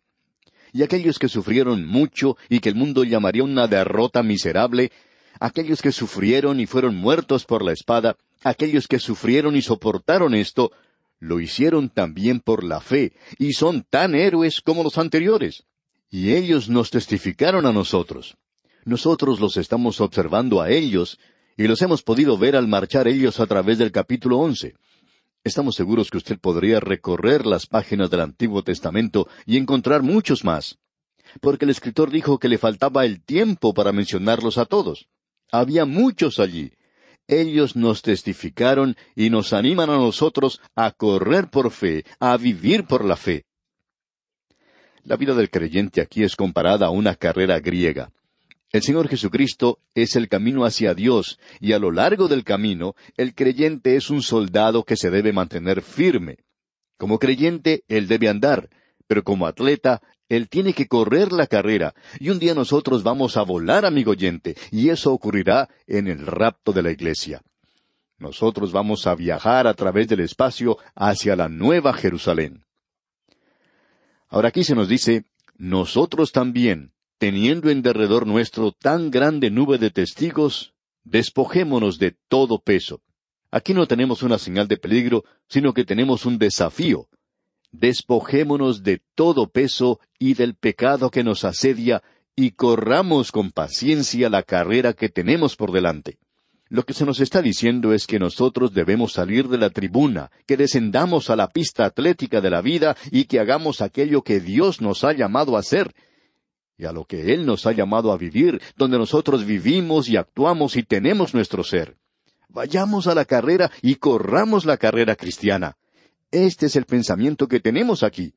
Y 0.72 0.82
aquellos 0.82 1.18
que 1.18 1.28
sufrieron 1.28 1.86
mucho 1.86 2.36
y 2.48 2.60
que 2.60 2.70
el 2.70 2.74
mundo 2.74 3.04
llamaría 3.04 3.44
una 3.44 3.66
derrota 3.66 4.22
miserable, 4.22 4.90
aquellos 5.38 5.82
que 5.82 5.92
sufrieron 5.92 6.60
y 6.60 6.66
fueron 6.66 6.96
muertos 6.96 7.44
por 7.44 7.62
la 7.62 7.72
espada, 7.72 8.16
aquellos 8.42 8.88
que 8.88 8.98
sufrieron 8.98 9.54
y 9.54 9.62
soportaron 9.62 10.34
esto, 10.34 10.72
lo 11.18 11.40
hicieron 11.40 11.88
también 11.88 12.40
por 12.40 12.64
la 12.64 12.80
fe, 12.80 13.12
y 13.38 13.52
son 13.52 13.84
tan 13.88 14.14
héroes 14.14 14.60
como 14.60 14.82
los 14.82 14.98
anteriores. 14.98 15.64
Y 16.10 16.32
ellos 16.32 16.68
nos 16.68 16.90
testificaron 16.90 17.66
a 17.66 17.72
nosotros. 17.72 18.36
Nosotros 18.84 19.38
los 19.40 19.56
estamos 19.56 20.00
observando 20.00 20.60
a 20.60 20.70
ellos, 20.70 21.18
y 21.56 21.68
los 21.68 21.80
hemos 21.82 22.02
podido 22.02 22.38
ver 22.38 22.56
al 22.56 22.66
marchar 22.66 23.06
ellos 23.06 23.38
a 23.40 23.46
través 23.46 23.78
del 23.78 23.92
capítulo 23.92 24.38
once. 24.38 24.74
Estamos 25.44 25.74
seguros 25.74 26.10
que 26.10 26.18
usted 26.18 26.38
podría 26.38 26.78
recorrer 26.78 27.46
las 27.46 27.66
páginas 27.66 28.10
del 28.10 28.20
Antiguo 28.20 28.62
Testamento 28.62 29.26
y 29.44 29.56
encontrar 29.56 30.02
muchos 30.02 30.44
más. 30.44 30.78
Porque 31.40 31.64
el 31.64 31.70
escritor 31.70 32.10
dijo 32.10 32.38
que 32.38 32.48
le 32.48 32.58
faltaba 32.58 33.04
el 33.04 33.24
tiempo 33.24 33.74
para 33.74 33.90
mencionarlos 33.90 34.56
a 34.56 34.66
todos. 34.66 35.08
Había 35.50 35.84
muchos 35.84 36.38
allí, 36.38 36.72
ellos 37.26 37.76
nos 37.76 38.02
testificaron 38.02 38.96
y 39.16 39.30
nos 39.30 39.52
animan 39.52 39.90
a 39.90 39.96
nosotros 39.96 40.60
a 40.76 40.92
correr 40.92 41.48
por 41.50 41.70
fe, 41.70 42.04
a 42.20 42.36
vivir 42.36 42.84
por 42.84 43.04
la 43.04 43.16
fe. 43.16 43.44
La 45.02 45.16
vida 45.16 45.34
del 45.34 45.50
creyente 45.50 46.00
aquí 46.00 46.22
es 46.22 46.36
comparada 46.36 46.86
a 46.86 46.90
una 46.90 47.16
carrera 47.16 47.58
griega. 47.58 48.12
El 48.72 48.82
Señor 48.82 49.08
Jesucristo 49.08 49.80
es 49.94 50.16
el 50.16 50.30
camino 50.30 50.64
hacia 50.64 50.94
Dios, 50.94 51.38
y 51.60 51.74
a 51.74 51.78
lo 51.78 51.90
largo 51.90 52.26
del 52.26 52.42
camino, 52.42 52.94
el 53.18 53.34
creyente 53.34 53.96
es 53.96 54.08
un 54.08 54.22
soldado 54.22 54.84
que 54.84 54.96
se 54.96 55.10
debe 55.10 55.34
mantener 55.34 55.82
firme. 55.82 56.38
Como 56.96 57.18
creyente, 57.18 57.84
él 57.88 58.08
debe 58.08 58.30
andar, 58.30 58.70
pero 59.06 59.24
como 59.24 59.46
atleta, 59.46 60.00
él 60.30 60.48
tiene 60.48 60.72
que 60.72 60.86
correr 60.88 61.32
la 61.32 61.46
carrera, 61.46 61.92
y 62.18 62.30
un 62.30 62.38
día 62.38 62.54
nosotros 62.54 63.02
vamos 63.02 63.36
a 63.36 63.42
volar, 63.42 63.84
amigo 63.84 64.12
oyente, 64.12 64.56
y 64.70 64.88
eso 64.88 65.12
ocurrirá 65.12 65.68
en 65.86 66.08
el 66.08 66.26
rapto 66.26 66.72
de 66.72 66.82
la 66.82 66.90
iglesia. 66.90 67.42
Nosotros 68.16 68.72
vamos 68.72 69.06
a 69.06 69.14
viajar 69.14 69.66
a 69.66 69.74
través 69.74 70.08
del 70.08 70.20
espacio 70.20 70.78
hacia 70.94 71.36
la 71.36 71.50
nueva 71.50 71.92
Jerusalén. 71.92 72.64
Ahora 74.28 74.48
aquí 74.48 74.64
se 74.64 74.74
nos 74.74 74.88
dice, 74.88 75.26
nosotros 75.58 76.32
también, 76.32 76.92
teniendo 77.22 77.70
en 77.70 77.82
derredor 77.82 78.26
nuestro 78.26 78.72
tan 78.72 79.08
grande 79.12 79.48
nube 79.48 79.78
de 79.78 79.90
testigos, 79.92 80.74
despojémonos 81.04 82.00
de 82.00 82.16
todo 82.26 82.58
peso. 82.58 83.00
Aquí 83.52 83.74
no 83.74 83.86
tenemos 83.86 84.24
una 84.24 84.38
señal 84.38 84.66
de 84.66 84.76
peligro, 84.76 85.22
sino 85.46 85.72
que 85.72 85.84
tenemos 85.84 86.26
un 86.26 86.36
desafío 86.36 87.06
despojémonos 87.70 88.82
de 88.82 89.00
todo 89.14 89.46
peso 89.46 90.00
y 90.18 90.34
del 90.34 90.56
pecado 90.56 91.10
que 91.10 91.22
nos 91.22 91.44
asedia, 91.44 92.02
y 92.34 92.50
corramos 92.50 93.30
con 93.30 93.52
paciencia 93.52 94.28
la 94.28 94.42
carrera 94.42 94.92
que 94.92 95.08
tenemos 95.08 95.54
por 95.54 95.70
delante. 95.70 96.18
Lo 96.68 96.82
que 96.82 96.92
se 96.92 97.06
nos 97.06 97.20
está 97.20 97.40
diciendo 97.40 97.92
es 97.92 98.08
que 98.08 98.18
nosotros 98.18 98.74
debemos 98.74 99.12
salir 99.12 99.48
de 99.48 99.58
la 99.58 99.70
tribuna, 99.70 100.32
que 100.44 100.56
descendamos 100.56 101.30
a 101.30 101.36
la 101.36 101.48
pista 101.48 101.84
atlética 101.84 102.40
de 102.40 102.50
la 102.50 102.62
vida 102.62 102.96
y 103.12 103.26
que 103.26 103.38
hagamos 103.38 103.80
aquello 103.80 104.22
que 104.22 104.40
Dios 104.40 104.80
nos 104.80 105.04
ha 105.04 105.12
llamado 105.12 105.56
a 105.56 105.60
hacer, 105.60 105.94
a 106.86 106.92
lo 106.92 107.04
que 107.04 107.32
Él 107.32 107.46
nos 107.46 107.66
ha 107.66 107.72
llamado 107.72 108.12
a 108.12 108.16
vivir, 108.16 108.60
donde 108.76 108.98
nosotros 108.98 109.44
vivimos 109.44 110.08
y 110.08 110.16
actuamos 110.16 110.76
y 110.76 110.82
tenemos 110.82 111.34
nuestro 111.34 111.64
ser. 111.64 111.96
Vayamos 112.48 113.06
a 113.06 113.14
la 113.14 113.24
carrera 113.24 113.70
y 113.80 113.96
corramos 113.96 114.64
la 114.66 114.76
carrera 114.76 115.16
cristiana. 115.16 115.76
Este 116.30 116.66
es 116.66 116.76
el 116.76 116.84
pensamiento 116.84 117.48
que 117.48 117.60
tenemos 117.60 118.02
aquí. 118.02 118.34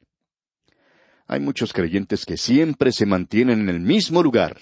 Hay 1.27 1.39
muchos 1.39 1.73
creyentes 1.73 2.25
que 2.25 2.37
siempre 2.37 2.91
se 2.91 3.05
mantienen 3.05 3.61
en 3.61 3.69
el 3.69 3.79
mismo 3.79 4.21
lugar. 4.21 4.57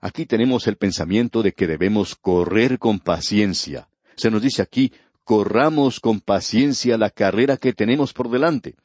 Aquí 0.00 0.26
tenemos 0.26 0.66
el 0.66 0.76
pensamiento 0.76 1.42
de 1.42 1.52
que 1.52 1.66
debemos 1.66 2.14
correr 2.14 2.78
con 2.78 3.00
paciencia. 3.00 3.88
Se 4.16 4.30
nos 4.30 4.42
dice 4.42 4.60
aquí, 4.60 4.92
corramos 5.24 5.98
con 5.98 6.20
paciencia 6.20 6.98
la 6.98 7.10
carrera 7.10 7.56
que 7.56 7.72
tenemos 7.72 8.12
por 8.12 8.30
delante. 8.30 8.76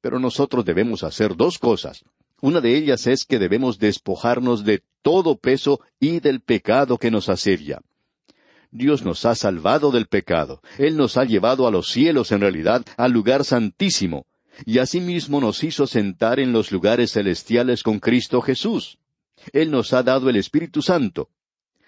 Pero 0.00 0.18
nosotros 0.18 0.64
debemos 0.64 1.04
hacer 1.04 1.36
dos 1.36 1.58
cosas. 1.58 2.04
Una 2.40 2.60
de 2.60 2.76
ellas 2.76 3.06
es 3.06 3.24
que 3.24 3.38
debemos 3.38 3.78
despojarnos 3.78 4.64
de 4.64 4.82
todo 5.02 5.36
peso 5.36 5.80
y 5.98 6.20
del 6.20 6.40
pecado 6.40 6.98
que 6.98 7.10
nos 7.10 7.28
asedia. 7.28 7.80
Dios 8.70 9.02
nos 9.02 9.24
ha 9.24 9.34
salvado 9.34 9.90
del 9.90 10.06
pecado. 10.06 10.60
Él 10.76 10.96
nos 10.96 11.16
ha 11.16 11.24
llevado 11.24 11.66
a 11.66 11.70
los 11.70 11.88
cielos 11.90 12.30
en 12.32 12.40
realidad, 12.40 12.84
al 12.96 13.12
lugar 13.12 13.44
santísimo, 13.44 14.26
y 14.66 14.78
asimismo 14.78 15.40
nos 15.40 15.64
hizo 15.64 15.86
sentar 15.86 16.38
en 16.38 16.52
los 16.52 16.70
lugares 16.70 17.12
celestiales 17.12 17.82
con 17.82 17.98
Cristo 17.98 18.40
Jesús. 18.40 18.98
Él 19.52 19.70
nos 19.70 19.92
ha 19.92 20.02
dado 20.02 20.28
el 20.28 20.36
Espíritu 20.36 20.82
Santo. 20.82 21.30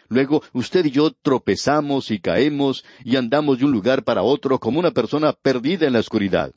Luego 0.09 0.43
usted 0.53 0.87
y 0.87 0.91
yo 0.91 1.13
tropezamos 1.13 2.11
y 2.11 2.19
caemos 2.19 2.85
y 3.05 3.17
andamos 3.17 3.59
de 3.59 3.67
un 3.67 3.73
lugar 3.73 4.03
para 4.03 4.23
otro 4.23 4.59
como 4.59 4.81
una 4.81 4.91
persona 4.91 5.33
perdida 5.33 5.87
en 5.87 5.93
la 5.93 6.01
oscuridad. 6.01 6.53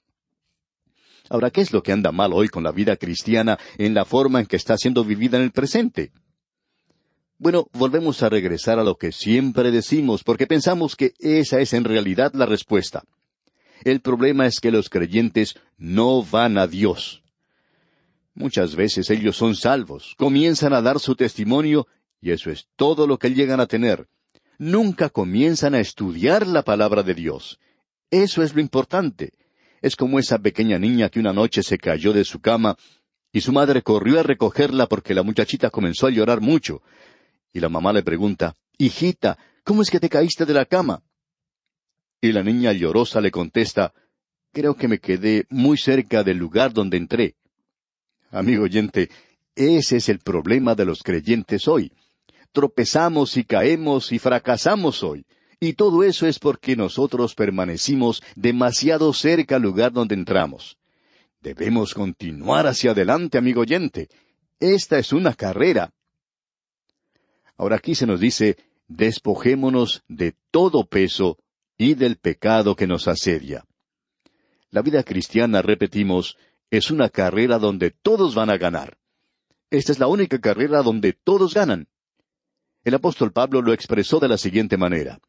Ahora, 1.29 1.51
¿qué 1.51 1.61
es 1.61 1.71
lo 1.71 1.81
que 1.83 1.91
anda 1.91 2.11
mal 2.11 2.33
hoy 2.33 2.49
con 2.49 2.63
la 2.63 2.71
vida 2.71 2.95
cristiana 2.97 3.57
en 3.77 3.93
la 3.93 4.05
forma 4.05 4.39
en 4.39 4.45
que 4.45 4.57
está 4.57 4.77
siendo 4.77 5.05
vivida 5.05 5.37
en 5.37 5.43
el 5.43 5.51
presente? 5.51 6.11
Bueno, 7.37 7.67
volvemos 7.73 8.21
a 8.23 8.29
regresar 8.29 8.79
a 8.79 8.83
lo 8.83 8.95
que 8.95 9.11
siempre 9.11 9.71
decimos, 9.71 10.23
porque 10.23 10.47
pensamos 10.47 10.95
que 10.95 11.13
esa 11.19 11.59
es 11.59 11.73
en 11.73 11.83
realidad 11.83 12.33
la 12.33 12.45
respuesta. 12.45 13.03
El 13.83 14.01
problema 14.01 14.45
es 14.45 14.59
que 14.59 14.71
los 14.71 14.89
creyentes 14.89 15.55
no 15.77 16.23
van 16.23 16.57
a 16.57 16.67
Dios. 16.67 17.23
Muchas 18.33 18.75
veces 18.75 19.09
ellos 19.09 19.35
son 19.35 19.55
salvos, 19.55 20.15
comienzan 20.17 20.73
a 20.73 20.81
dar 20.81 20.99
su 20.99 21.15
testimonio 21.15 21.87
y 22.21 22.31
eso 22.31 22.49
es 22.49 22.67
todo 22.75 23.07
lo 23.07 23.19
que 23.19 23.29
llegan 23.33 23.59
a 23.59 23.67
tener. 23.67 24.07
Nunca 24.57 25.09
comienzan 25.09 25.75
a 25.75 25.79
estudiar 25.79 26.47
la 26.47 26.63
palabra 26.63 27.03
de 27.03 27.13
Dios. 27.13 27.59
Eso 28.09 28.41
es 28.43 28.55
lo 28.55 28.61
importante. 28.61 29.33
Es 29.83 29.95
como 29.95 30.17
esa 30.17 30.39
pequeña 30.39 30.79
niña 30.79 31.09
que 31.09 31.19
una 31.19 31.33
noche 31.33 31.61
se 31.61 31.77
cayó 31.77 32.13
de 32.13 32.23
su 32.23 32.39
cama 32.39 32.77
y 33.31 33.41
su 33.41 33.51
madre 33.51 33.81
corrió 33.81 34.19
a 34.19 34.23
recogerla 34.23 34.87
porque 34.87 35.13
la 35.13 35.21
muchachita 35.21 35.69
comenzó 35.69 36.07
a 36.07 36.09
llorar 36.09 36.41
mucho. 36.41 36.81
Y 37.51 37.59
la 37.59 37.67
mamá 37.67 37.91
le 37.91 38.01
pregunta, 38.01 38.55
Hijita, 38.77 39.37
¿cómo 39.63 39.81
es 39.81 39.91
que 39.91 39.99
te 39.99 40.09
caíste 40.09 40.45
de 40.45 40.53
la 40.53 40.65
cama? 40.65 41.03
Y 42.21 42.31
la 42.31 42.41
niña 42.41 42.71
llorosa 42.71 43.21
le 43.21 43.29
contesta, 43.29 43.93
Creo 44.53 44.75
que 44.75 44.87
me 44.87 44.99
quedé 44.99 45.45
muy 45.49 45.77
cerca 45.77 46.23
del 46.23 46.37
lugar 46.37 46.73
donde 46.73 46.97
entré. 46.97 47.35
Amigo 48.31 48.63
oyente, 48.63 49.09
ese 49.55 49.97
es 49.97 50.09
el 50.09 50.19
problema 50.19 50.75
de 50.75 50.85
los 50.85 51.03
creyentes 51.03 51.67
hoy 51.67 51.91
tropezamos 52.53 53.35
y 53.35 53.43
caemos 53.43 54.11
y 54.13 54.19
fracasamos 54.19 55.03
hoy. 55.03 55.25
Y 55.59 55.73
todo 55.73 56.03
eso 56.03 56.27
es 56.27 56.39
porque 56.39 56.75
nosotros 56.75 57.35
permanecimos 57.35 58.21
demasiado 58.35 59.13
cerca 59.13 59.55
al 59.55 59.61
lugar 59.61 59.91
donde 59.91 60.15
entramos. 60.15 60.77
Debemos 61.41 61.93
continuar 61.93 62.67
hacia 62.67 62.91
adelante, 62.91 63.37
amigo 63.37 63.61
oyente. 63.61 64.09
Esta 64.59 64.97
es 64.97 65.11
una 65.11 65.33
carrera. 65.33 65.91
Ahora 67.57 67.75
aquí 67.75 67.95
se 67.95 68.05
nos 68.05 68.19
dice, 68.19 68.57
despojémonos 68.87 70.03
de 70.07 70.35
todo 70.51 70.85
peso 70.85 71.37
y 71.77 71.95
del 71.95 72.17
pecado 72.17 72.75
que 72.75 72.87
nos 72.87 73.07
asedia. 73.07 73.65
La 74.69 74.81
vida 74.81 75.03
cristiana, 75.03 75.61
repetimos, 75.61 76.37
es 76.71 76.89
una 76.89 77.09
carrera 77.09 77.59
donde 77.59 77.91
todos 77.91 78.35
van 78.35 78.49
a 78.49 78.57
ganar. 78.57 78.97
Esta 79.69 79.91
es 79.91 79.99
la 79.99 80.07
única 80.07 80.39
carrera 80.39 80.81
donde 80.81 81.13
todos 81.13 81.53
ganan. 81.53 81.87
El 82.83 82.95
apóstol 82.95 83.31
Pablo 83.31 83.61
lo 83.61 83.73
expresó 83.73 84.19
de 84.19 84.27
la 84.27 84.37
siguiente 84.37 84.77
manera. 84.77 85.19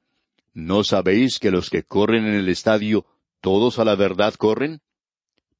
¿No 0.54 0.84
sabéis 0.84 1.40
que 1.40 1.50
los 1.50 1.68
que 1.68 1.82
corren 1.82 2.26
en 2.26 2.34
el 2.34 2.49
estadio, 2.49 3.04
todos 3.40 3.80
a 3.80 3.84
la 3.84 3.96
verdad 3.96 4.34
corren? 4.34 4.80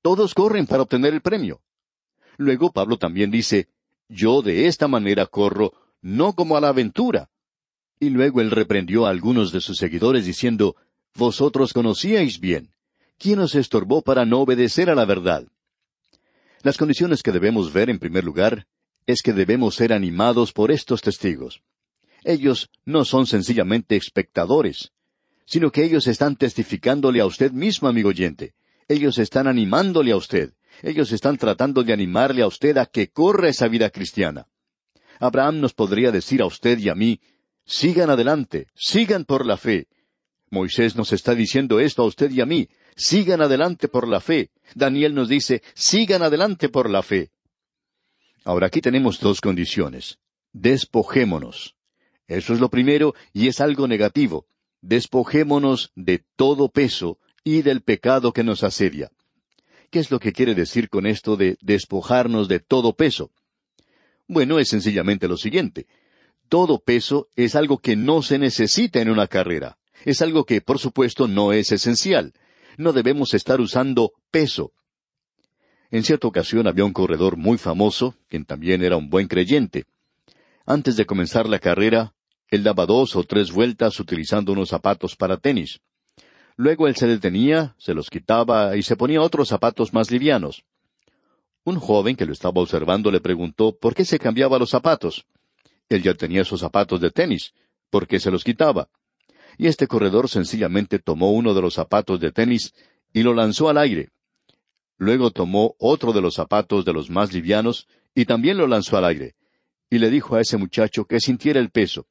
Todos 0.03 0.35
corren 0.35 0.69
para 0.69 0.83
obtener 0.83 1.13
el 1.13 1.21
premio. 1.21 1.61
Luego 2.37 2.73
Pablo 2.73 2.97
también 2.97 3.33
dice, 3.33 3.69
Yo 4.09 4.41
de 4.41 4.69
esta 4.69 4.87
manera 4.87 5.27
corro, 5.27 5.73
no 6.01 6.35
como 6.35 6.57
a 6.57 6.61
la 6.61 6.69
aventura. 6.69 7.29
Y 7.99 8.11
luego 8.11 8.41
él 8.41 8.53
reprendió 8.53 9.07
a 9.07 9.11
algunos 9.11 9.51
de 9.51 9.61
sus 9.61 9.79
seguidores 9.79 10.27
diciendo, 10.27 10.77
Vosotros 11.17 11.73
conocíais 11.73 12.39
bien. 12.39 12.71
¿Quién 13.19 13.41
os 13.41 13.57
estorbó 13.57 14.03
para 14.03 14.25
no 14.25 14.41
obedecer 14.41 14.91
a 14.91 14.95
la 14.95 15.05
verdad? 15.05 15.47
Las 16.63 16.77
condiciones 16.77 17.23
que 17.23 17.33
debemos 17.33 17.73
ver 17.73 17.91
en 17.91 17.99
primer 17.99 18.25
lugar 18.25 18.67
es 19.07 19.23
que 19.23 19.33
debemos 19.33 19.75
ser 19.75 19.93
animados 19.93 20.53
por 20.53 20.71
estos 20.71 21.03
testigos. 21.03 21.63
Ellos 22.25 22.71
no 22.85 23.05
son 23.05 23.27
sencillamente 23.27 23.97
espectadores, 23.97 24.93
sino 25.47 25.71
que 25.71 25.85
ellos 25.85 26.07
están 26.07 26.37
testificándole 26.37 27.21
a 27.21 27.27
usted 27.27 27.53
mismo, 27.53 27.87
amigo 27.87 28.09
oyente. 28.09 28.55
Ellos 28.89 29.19
están 29.19 29.47
animándole 29.47 30.13
a 30.13 30.17
usted. 30.17 30.55
Ellos 30.83 31.13
están 31.13 31.37
tratando 31.37 31.83
de 31.83 31.93
animarle 31.93 32.43
a 32.43 32.47
usted 32.47 32.77
a 32.79 32.87
que 32.87 33.09
corra 33.09 33.49
esa 33.49 33.69
vida 33.69 33.91
cristiana. 33.91 34.49
Abraham 35.21 35.61
nos 35.61 35.75
podría 35.75 36.11
decir 36.11 36.43
a 36.43 36.47
usted 36.47 36.79
y 36.79 36.89
a 36.89 36.95
mí, 36.95 37.21
sigan 37.65 38.11
adelante, 38.11 38.67
sigan 38.75 39.25
por 39.25 39.47
la 39.47 39.57
fe. 39.57 39.87
Moisés 40.51 40.97
nos 40.97 41.13
está 41.13 41.35
diciendo 41.35 41.79
esto 41.79 42.03
a 42.03 42.07
usted 42.07 42.31
y 42.31 42.41
a 42.41 42.47
mí, 42.47 42.69
sigan 42.97 43.43
adelante 43.43 43.89
por 43.89 44.09
la 44.09 44.21
fe. 44.21 44.51
Daniel 44.75 45.15
nos 45.15 45.29
dice, 45.29 45.63
sigan 45.75 46.23
adelante 46.23 46.69
por 46.69 46.91
la 46.91 47.03
fe. 47.03 47.31
Ahora 48.45 48.67
aquí 48.67 48.81
tenemos 48.81 49.21
dos 49.21 49.41
condiciones. 49.41 50.19
Despojémonos. 50.53 51.74
Eso 52.27 52.55
es 52.55 52.61
lo 52.61 52.71
primero 52.71 53.15
y 53.33 53.49
es 53.49 53.61
algo 53.61 53.87
negativo. 53.87 54.47
Despojémonos 54.81 55.93
de 55.95 56.25
todo 56.37 56.69
peso 56.69 57.19
y 57.43 57.63
del 57.63 57.83
pecado 57.83 58.33
que 58.33 58.45
nos 58.45 58.63
asedia. 58.63 59.11
¿Qué 59.91 59.99
es 60.01 60.11
lo 60.11 60.19
que 60.19 60.33
quiere 60.33 60.55
decir 60.55 60.89
con 60.89 61.07
esto 61.07 61.37
de 61.37 61.57
despojarnos 61.61 62.49
de 62.49 62.61
todo 62.61 62.95
peso? 62.95 63.31
Bueno, 64.27 64.59
es 64.59 64.69
sencillamente 64.69 65.29
lo 65.29 65.37
siguiente. 65.37 65.87
Todo 66.49 66.79
peso 66.79 67.29
es 67.37 67.55
algo 67.55 67.79
que 67.79 67.97
no 67.97 68.23
se 68.23 68.39
necesita 68.39 69.01
en 69.01 69.11
una 69.11 69.27
carrera. 69.27 69.79
Es 70.05 70.23
algo 70.23 70.45
que, 70.45 70.61
por 70.61 70.79
supuesto, 70.79 71.29
no 71.29 71.53
es 71.53 71.73
esencial. 71.73 72.33
No 72.77 72.93
debemos 72.93 73.35
estar 73.35 73.61
usando 73.61 74.13
peso. 74.31 74.73
En 75.91 76.03
cierta 76.03 76.27
ocasión 76.27 76.67
había 76.67 76.85
un 76.85 76.93
corredor 76.93 77.37
muy 77.37 77.57
famoso, 77.57 78.17
quien 78.29 78.45
también 78.45 78.83
era 78.83 78.97
un 78.97 79.11
buen 79.11 79.29
creyente. 79.29 79.85
Antes 80.67 80.97
de 80.97 81.05
comenzar 81.05 81.47
la 81.47 81.59
carrera, 81.59 82.15
él 82.49 82.63
daba 82.63 82.87
dos 82.87 83.17
o 83.17 83.25
tres 83.25 83.53
vueltas 83.53 84.01
utilizando 84.01 84.53
unos 84.53 84.71
zapatos 84.71 85.15
para 85.15 85.37
tenis. 85.37 85.81
Luego 86.57 86.89
él 86.89 86.97
se 86.97 87.07
detenía, 87.07 87.75
se 87.79 87.93
los 87.93 88.09
quitaba 88.09 88.75
y 88.75 88.83
se 88.83 88.97
ponía 88.97 89.21
otros 89.21 89.49
zapatos 89.49 89.93
más 89.93 90.11
livianos. 90.11 90.65
Un 91.65 91.79
joven 91.79 92.17
que 92.17 92.25
lo 92.25 92.33
estaba 92.33 92.63
observando 92.63 93.11
le 93.11 93.21
preguntó 93.21 93.77
por 93.77 93.95
qué 93.95 94.07
se 94.07 94.19
cambiaba 94.19 94.59
los 94.59 94.71
zapatos. 94.71 95.27
Él 95.91 96.03
ya 96.03 96.15
tenía 96.15 96.41
esos 96.41 96.61
zapatos 96.61 96.99
de 96.99 97.11
tenis, 97.11 97.53
¿por 97.91 98.07
qué 98.07 98.19
se 98.19 98.31
los 98.31 98.43
quitaba? 98.43 98.89
Y 99.59 99.67
este 99.67 99.87
corredor 99.87 100.31
sencillamente 100.31 100.99
tomó 100.99 101.33
uno 101.33 101.53
de 101.53 101.61
los 101.61 101.75
zapatos 101.75 102.21
de 102.21 102.33
tenis 102.33 102.73
y 103.13 103.23
lo 103.23 103.35
lanzó 103.35 103.69
al 103.69 103.77
aire. 103.77 104.09
Luego 104.97 105.31
tomó 105.31 105.75
otro 105.79 106.15
de 106.15 106.23
los 106.23 106.35
zapatos 106.35 106.87
de 106.87 106.95
los 106.95 107.11
más 107.11 107.35
livianos 107.35 107.87
y 108.15 108.25
también 108.25 108.57
lo 108.57 108.67
lanzó 108.67 108.97
al 108.97 109.05
aire 109.05 109.35
y 109.95 109.99
le 110.01 110.11
dijo 110.11 110.35
a 110.35 110.41
ese 110.41 110.57
muchacho 110.57 111.05
que 111.05 111.21
sintiera 111.21 111.61
el 111.61 111.71
peso. 111.71 112.09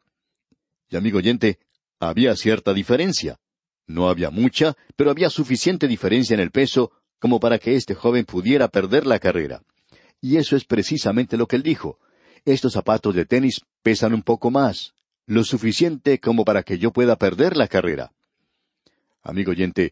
Y 0.89 0.95
amigo 0.95 1.17
oyente, 1.17 1.59
había 1.99 2.33
cierta 2.37 2.73
diferencia. 2.73 3.41
No 3.87 4.07
había 4.07 4.29
mucha, 4.29 4.77
pero 4.95 5.11
había 5.11 5.29
suficiente 5.29 5.89
diferencia 5.89 6.33
en 6.33 6.39
el 6.39 6.51
peso 6.51 6.93
como 7.19 7.41
para 7.41 7.59
que 7.59 7.75
este 7.75 7.93
joven 7.93 8.23
pudiera 8.23 8.69
perder 8.69 9.05
la 9.05 9.19
carrera. 9.19 9.63
Y 10.21 10.37
eso 10.37 10.55
es 10.55 10.63
precisamente 10.63 11.35
lo 11.35 11.45
que 11.45 11.57
él 11.57 11.63
dijo. 11.63 11.99
Estos 12.45 12.71
zapatos 12.71 13.13
de 13.15 13.25
tenis 13.25 13.59
pesan 13.81 14.13
un 14.13 14.21
poco 14.21 14.49
más, 14.49 14.93
lo 15.25 15.43
suficiente 15.43 16.21
como 16.21 16.45
para 16.45 16.63
que 16.63 16.77
yo 16.77 16.93
pueda 16.93 17.17
perder 17.17 17.57
la 17.57 17.67
carrera. 17.67 18.13
Amigo 19.23 19.51
oyente, 19.51 19.91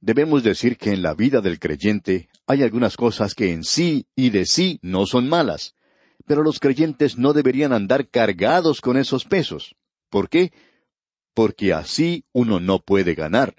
debemos 0.00 0.44
decir 0.44 0.76
que 0.76 0.92
en 0.92 1.02
la 1.02 1.14
vida 1.14 1.40
del 1.40 1.58
creyente 1.58 2.28
hay 2.46 2.62
algunas 2.62 2.96
cosas 2.96 3.34
que 3.34 3.50
en 3.50 3.64
sí 3.64 4.06
y 4.14 4.30
de 4.30 4.46
sí 4.46 4.78
no 4.80 5.06
son 5.06 5.28
malas, 5.28 5.74
pero 6.26 6.42
los 6.42 6.58
creyentes 6.58 7.18
no 7.18 7.32
deberían 7.32 7.72
andar 7.72 8.08
cargados 8.08 8.80
con 8.80 8.96
esos 8.96 9.24
pesos. 9.24 9.74
¿Por 10.10 10.28
qué? 10.28 10.52
Porque 11.34 11.72
así 11.72 12.24
uno 12.32 12.60
no 12.60 12.80
puede 12.80 13.14
ganar. 13.14 13.54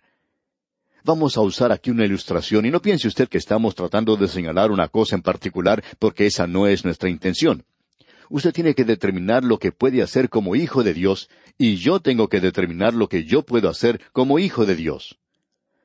Vamos 1.03 1.35
a 1.35 1.41
usar 1.41 1.71
aquí 1.71 1.91
una 1.91 2.05
ilustración 2.05 2.65
y 2.65 2.71
no 2.71 2.81
piense 2.81 3.07
usted 3.07 3.27
que 3.27 3.37
estamos 3.37 3.75
tratando 3.75 4.15
de 4.15 4.27
señalar 4.27 4.71
una 4.71 4.87
cosa 4.87 5.15
en 5.15 5.21
particular 5.21 5.83
porque 5.99 6.25
esa 6.25 6.47
no 6.47 6.67
es 6.67 6.85
nuestra 6.85 7.09
intención. 7.09 7.65
Usted 8.29 8.53
tiene 8.53 8.73
que 8.73 8.85
determinar 8.85 9.43
lo 9.43 9.59
que 9.59 9.71
puede 9.71 10.01
hacer 10.01 10.29
como 10.29 10.55
hijo 10.55 10.81
de 10.83 10.93
Dios 10.93 11.29
y 11.57 11.75
yo 11.75 11.99
tengo 11.99 12.29
que 12.29 12.39
determinar 12.39 12.93
lo 12.93 13.09
que 13.09 13.25
yo 13.25 13.43
puedo 13.43 13.69
hacer 13.69 13.99
como 14.13 14.39
hijo 14.39 14.65
de 14.65 14.75
Dios. 14.75 15.19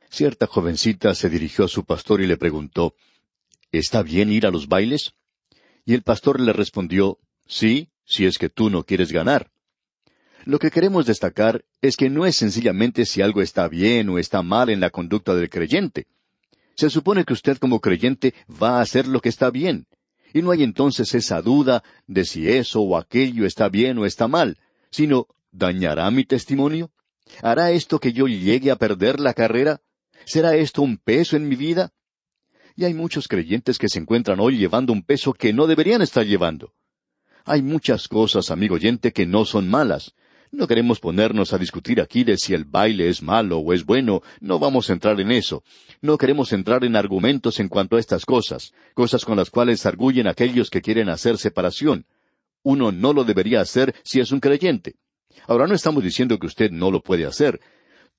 Cierta 0.09 0.47
jovencita 0.47 1.15
se 1.15 1.29
dirigió 1.29 1.65
a 1.65 1.69
su 1.69 1.85
pastor 1.85 2.21
y 2.23 2.27
le 2.27 2.37
preguntó, 2.37 2.95
¿Está 3.71 4.03
bien 4.03 4.33
ir 4.33 4.47
a 4.47 4.51
los 4.51 4.69
bailes? 4.69 5.15
Y 5.89 5.95
el 5.95 6.03
pastor 6.03 6.39
le 6.39 6.53
respondió, 6.53 7.19
Sí, 7.47 7.89
si 8.05 8.27
es 8.27 8.37
que 8.37 8.51
tú 8.51 8.69
no 8.69 8.85
quieres 8.85 9.11
ganar. 9.11 9.51
Lo 10.45 10.59
que 10.59 10.71
queremos 10.71 11.07
destacar 11.07 11.65
es 11.81 11.97
que 11.97 12.11
no 12.11 12.27
es 12.27 12.37
sencillamente 12.37 13.07
si 13.07 13.23
algo 13.23 13.41
está 13.41 13.69
bien 13.69 14.11
o 14.11 14.19
está 14.19 14.43
mal 14.43 14.69
en 14.69 14.81
la 14.81 14.91
conducta 14.91 15.35
del 15.35 15.49
creyente. 15.49 16.07
Se 16.75 16.91
supone 16.91 17.25
que 17.25 17.33
usted 17.33 17.57
como 17.57 17.81
creyente 17.81 18.35
va 18.63 18.77
a 18.77 18.81
hacer 18.83 19.09
lo 19.09 19.23
que 19.23 19.31
está 19.31 19.49
bien, 19.49 19.87
y 20.35 20.43
no 20.43 20.51
hay 20.51 20.63
entonces 20.63 21.15
esa 21.15 21.41
duda 21.41 21.83
de 22.07 22.27
si 22.27 22.51
eso 22.51 22.83
o 22.83 22.99
aquello 22.99 23.47
está 23.47 23.71
bien 23.71 23.97
o 23.97 24.05
está 24.05 24.29
mal, 24.29 24.59
sino 24.91 25.27
¿dañará 25.53 26.11
mi 26.11 26.27
testimonio? 26.27 26.91
¿Hará 27.41 27.71
esto 27.71 27.99
que 27.99 28.13
yo 28.13 28.27
llegue 28.27 28.71
a 28.71 28.77
perder 28.77 29.21
la 29.21 29.33
carrera? 29.33 29.81
¿Será 30.27 30.55
esto 30.55 30.83
un 30.83 30.99
peso 30.99 31.35
en 31.35 31.49
mi 31.49 31.57
vida? 31.57 31.95
Y 32.79 32.85
hay 32.85 32.95
muchos 32.95 33.27
creyentes 33.27 33.77
que 33.77 33.89
se 33.89 33.99
encuentran 33.99 34.39
hoy 34.39 34.57
llevando 34.57 34.93
un 34.93 35.03
peso 35.03 35.33
que 35.33 35.53
no 35.53 35.67
deberían 35.67 36.01
estar 36.01 36.25
llevando. 36.25 36.75
Hay 37.45 37.61
muchas 37.61 38.07
cosas, 38.07 38.53
amigo 38.53 38.77
oyente, 38.77 39.11
que 39.11 39.27
no 39.27 39.45
son 39.45 39.69
malas, 39.69 40.15
No 40.53 40.69
queremos 40.69 41.01
ponernos 41.01 41.53
a 41.53 41.59
discutir 41.59 42.01
aquí 42.01 42.23
de 42.23 42.37
si 42.37 42.55
el 42.55 42.65
baile 42.65 43.09
es 43.09 43.21
malo 43.21 43.59
o 43.59 43.73
es 43.73 43.85
bueno, 43.85 44.23
no 44.41 44.61
vamos 44.61 44.89
a 44.89 44.93
entrar 44.93 45.21
en 45.21 45.33
eso. 45.33 45.65
No 46.01 46.17
queremos 46.19 46.53
entrar 46.53 46.85
en 46.85 46.95
argumentos 46.95 47.59
en 47.59 47.69
cuanto 47.69 47.97
a 47.97 48.01
estas 48.01 48.25
cosas, 48.25 48.73
cosas 48.95 49.25
con 49.25 49.37
las 49.37 49.51
cuales 49.51 49.85
arguyen 49.85 50.29
aquellos 50.29 50.71
que 50.71 50.81
quieren 50.81 51.09
hacer 51.09 51.37
separación. 51.37 52.07
Uno 52.63 52.93
no 52.93 53.13
lo 53.13 53.25
debería 53.25 53.61
hacer 53.61 53.93
si 54.05 54.21
es 54.21 54.31
un 54.31 54.39
creyente. 54.39 54.95
Ahora 55.49 55.67
no 55.67 55.75
estamos 55.75 56.05
diciendo 56.05 56.39
que 56.39 56.47
usted 56.47 56.71
no 56.71 56.93
lo 56.93 57.03
puede 57.03 57.27
hacer. 57.27 57.61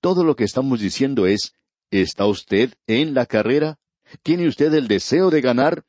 Todo 0.02 0.26
lo 0.26 0.36
que 0.36 0.44
estamos 0.44 0.82
diciendo 0.82 1.28
es, 1.28 1.54
¿está 1.92 2.26
usted 2.26 2.74
en 2.88 3.14
la 3.14 3.26
carrera? 3.26 3.80
¿Tiene 4.24 4.48
usted 4.48 4.74
el 4.74 4.88
deseo 4.88 5.30
de 5.30 5.42
ganar? 5.42 5.86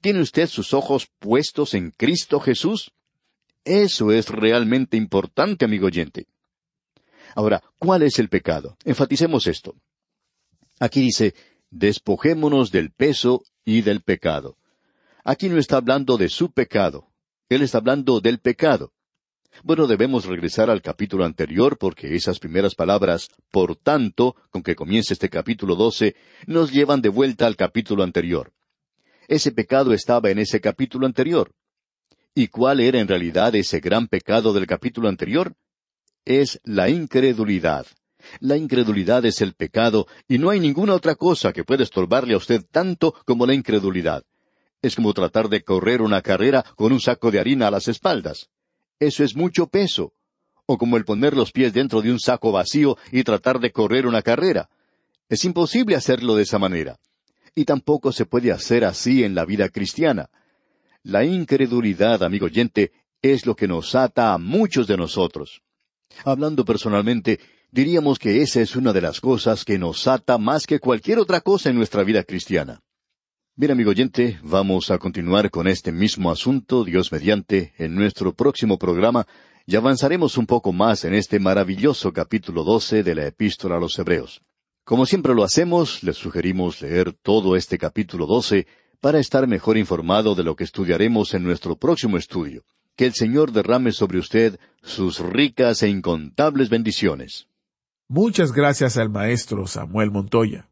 ¿Tiene 0.00 0.20
usted 0.20 0.48
sus 0.48 0.74
ojos 0.74 1.08
puestos 1.18 1.74
en 1.74 1.90
Cristo 1.90 2.40
Jesús? 2.40 2.92
Eso 3.64 4.10
es 4.12 4.28
realmente 4.28 4.96
importante, 4.96 5.64
amigo 5.64 5.86
oyente. 5.86 6.26
Ahora, 7.34 7.62
¿cuál 7.78 8.02
es 8.02 8.18
el 8.18 8.28
pecado? 8.28 8.76
Enfaticemos 8.84 9.46
esto. 9.46 9.74
Aquí 10.78 11.00
dice, 11.00 11.34
despojémonos 11.70 12.70
del 12.70 12.90
peso 12.90 13.42
y 13.64 13.82
del 13.82 14.02
pecado. 14.02 14.58
Aquí 15.24 15.48
no 15.48 15.58
está 15.58 15.76
hablando 15.76 16.16
de 16.16 16.28
su 16.28 16.50
pecado, 16.52 17.12
él 17.48 17.62
está 17.62 17.78
hablando 17.78 18.20
del 18.20 18.40
pecado. 18.40 18.92
Bueno, 19.62 19.86
debemos 19.86 20.24
regresar 20.24 20.70
al 20.70 20.82
capítulo 20.82 21.24
anterior 21.24 21.78
porque 21.78 22.16
esas 22.16 22.38
primeras 22.38 22.74
palabras, 22.74 23.28
por 23.50 23.76
tanto, 23.76 24.34
con 24.50 24.62
que 24.62 24.74
comienza 24.74 25.12
este 25.12 25.28
capítulo 25.28 25.76
doce, 25.76 26.16
nos 26.46 26.72
llevan 26.72 27.00
de 27.00 27.10
vuelta 27.10 27.46
al 27.46 27.56
capítulo 27.56 28.02
anterior. 28.02 28.52
Ese 29.28 29.52
pecado 29.52 29.92
estaba 29.92 30.30
en 30.30 30.38
ese 30.38 30.60
capítulo 30.60 31.06
anterior. 31.06 31.52
¿Y 32.34 32.48
cuál 32.48 32.80
era 32.80 32.98
en 32.98 33.08
realidad 33.08 33.54
ese 33.54 33.78
gran 33.80 34.08
pecado 34.08 34.52
del 34.52 34.66
capítulo 34.66 35.08
anterior? 35.08 35.54
Es 36.24 36.60
la 36.64 36.88
incredulidad. 36.88 37.86
La 38.40 38.56
incredulidad 38.56 39.24
es 39.26 39.42
el 39.42 39.54
pecado 39.54 40.06
y 40.28 40.38
no 40.38 40.50
hay 40.50 40.60
ninguna 40.60 40.94
otra 40.94 41.14
cosa 41.14 41.52
que 41.52 41.64
pueda 41.64 41.82
estorbarle 41.82 42.34
a 42.34 42.38
usted 42.38 42.64
tanto 42.70 43.14
como 43.26 43.46
la 43.46 43.54
incredulidad. 43.54 44.24
Es 44.80 44.96
como 44.96 45.12
tratar 45.12 45.48
de 45.48 45.62
correr 45.62 46.02
una 46.02 46.22
carrera 46.22 46.64
con 46.74 46.92
un 46.92 47.00
saco 47.00 47.30
de 47.30 47.38
harina 47.38 47.68
a 47.68 47.70
las 47.70 47.86
espaldas. 47.86 48.48
Eso 49.02 49.24
es 49.24 49.34
mucho 49.34 49.66
peso. 49.66 50.12
O 50.64 50.78
como 50.78 50.96
el 50.96 51.04
poner 51.04 51.34
los 51.34 51.50
pies 51.50 51.72
dentro 51.72 52.02
de 52.02 52.12
un 52.12 52.20
saco 52.20 52.52
vacío 52.52 52.96
y 53.10 53.24
tratar 53.24 53.58
de 53.58 53.72
correr 53.72 54.06
una 54.06 54.22
carrera. 54.22 54.70
Es 55.28 55.44
imposible 55.44 55.96
hacerlo 55.96 56.36
de 56.36 56.44
esa 56.44 56.60
manera. 56.60 57.00
Y 57.52 57.64
tampoco 57.64 58.12
se 58.12 58.26
puede 58.26 58.52
hacer 58.52 58.84
así 58.84 59.24
en 59.24 59.34
la 59.34 59.44
vida 59.44 59.70
cristiana. 59.70 60.30
La 61.02 61.24
incredulidad, 61.24 62.22
amigo 62.22 62.46
oyente, 62.46 62.92
es 63.20 63.44
lo 63.44 63.56
que 63.56 63.66
nos 63.66 63.96
ata 63.96 64.34
a 64.34 64.38
muchos 64.38 64.86
de 64.86 64.96
nosotros. 64.96 65.62
Hablando 66.24 66.64
personalmente, 66.64 67.40
diríamos 67.72 68.20
que 68.20 68.40
esa 68.40 68.60
es 68.60 68.76
una 68.76 68.92
de 68.92 69.00
las 69.00 69.20
cosas 69.20 69.64
que 69.64 69.80
nos 69.80 70.06
ata 70.06 70.38
más 70.38 70.64
que 70.64 70.78
cualquier 70.78 71.18
otra 71.18 71.40
cosa 71.40 71.70
en 71.70 71.76
nuestra 71.76 72.04
vida 72.04 72.22
cristiana. 72.22 72.84
Bien, 73.54 73.70
amigo 73.70 73.90
oyente, 73.90 74.40
vamos 74.42 74.90
a 74.90 74.96
continuar 74.96 75.50
con 75.50 75.68
este 75.68 75.92
mismo 75.92 76.30
asunto, 76.30 76.84
Dios 76.84 77.12
mediante, 77.12 77.74
en 77.76 77.94
nuestro 77.94 78.32
próximo 78.32 78.78
programa, 78.78 79.26
y 79.66 79.76
avanzaremos 79.76 80.38
un 80.38 80.46
poco 80.46 80.72
más 80.72 81.04
en 81.04 81.12
este 81.12 81.38
maravilloso 81.38 82.14
capítulo 82.14 82.64
doce 82.64 83.02
de 83.02 83.14
la 83.14 83.26
Epístola 83.26 83.76
a 83.76 83.78
los 83.78 83.98
Hebreos. 83.98 84.40
Como 84.84 85.04
siempre 85.04 85.34
lo 85.34 85.44
hacemos, 85.44 86.02
les 86.02 86.16
sugerimos 86.16 86.80
leer 86.80 87.12
todo 87.12 87.54
este 87.54 87.76
capítulo 87.76 88.24
doce 88.24 88.66
para 89.02 89.18
estar 89.18 89.46
mejor 89.46 89.76
informado 89.76 90.34
de 90.34 90.44
lo 90.44 90.56
que 90.56 90.64
estudiaremos 90.64 91.34
en 91.34 91.44
nuestro 91.44 91.76
próximo 91.76 92.16
estudio. 92.16 92.64
Que 92.96 93.04
el 93.04 93.12
Señor 93.12 93.52
derrame 93.52 93.92
sobre 93.92 94.18
usted 94.18 94.58
sus 94.80 95.18
ricas 95.18 95.82
e 95.82 95.90
incontables 95.90 96.70
bendiciones. 96.70 97.48
Muchas 98.08 98.52
gracias 98.52 98.96
al 98.96 99.10
maestro 99.10 99.66
Samuel 99.66 100.10
Montoya. 100.10 100.71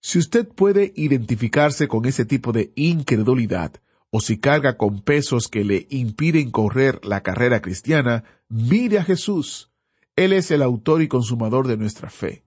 Si 0.00 0.18
usted 0.18 0.46
puede 0.48 0.92
identificarse 0.96 1.88
con 1.88 2.04
ese 2.06 2.24
tipo 2.24 2.52
de 2.52 2.72
incredulidad, 2.76 3.80
o 4.10 4.20
si 4.20 4.38
carga 4.38 4.76
con 4.76 5.00
pesos 5.02 5.48
que 5.48 5.64
le 5.64 5.86
impiden 5.90 6.50
correr 6.50 7.04
la 7.04 7.22
carrera 7.22 7.60
cristiana, 7.60 8.24
mire 8.48 8.98
a 8.98 9.04
Jesús. 9.04 9.70
Él 10.14 10.32
es 10.32 10.50
el 10.50 10.62
autor 10.62 11.02
y 11.02 11.08
consumador 11.08 11.66
de 11.66 11.76
nuestra 11.76 12.08
fe. 12.08 12.44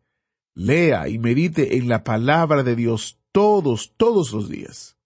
Lea 0.55 1.07
y 1.09 1.19
medite 1.19 1.77
en 1.77 1.88
la 1.88 2.03
palabra 2.03 2.63
de 2.63 2.75
Dios 2.75 3.19
todos, 3.31 3.93
todos 3.97 4.33
los 4.33 4.49
días. 4.49 4.97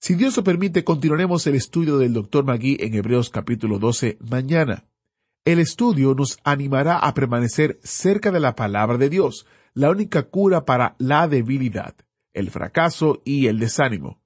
Si 0.00 0.16
Dios 0.16 0.36
lo 0.36 0.42
permite, 0.42 0.82
continuaremos 0.82 1.46
el 1.46 1.54
estudio 1.54 1.96
del 1.96 2.12
Dr. 2.12 2.44
Magui 2.44 2.76
en 2.80 2.94
Hebreos 2.94 3.30
capítulo 3.30 3.78
12 3.78 4.18
mañana. 4.28 4.84
El 5.44 5.60
estudio 5.60 6.14
nos 6.14 6.38
animará 6.42 6.98
a 6.98 7.14
permanecer 7.14 7.78
cerca 7.84 8.32
de 8.32 8.40
la 8.40 8.56
palabra 8.56 8.98
de 8.98 9.08
Dios, 9.08 9.46
la 9.74 9.90
única 9.90 10.24
cura 10.24 10.64
para 10.64 10.94
la 10.98 11.28
debilidad, 11.28 11.94
el 12.32 12.50
fracaso 12.50 13.22
y 13.24 13.46
el 13.46 13.58
desánimo. 13.58 14.20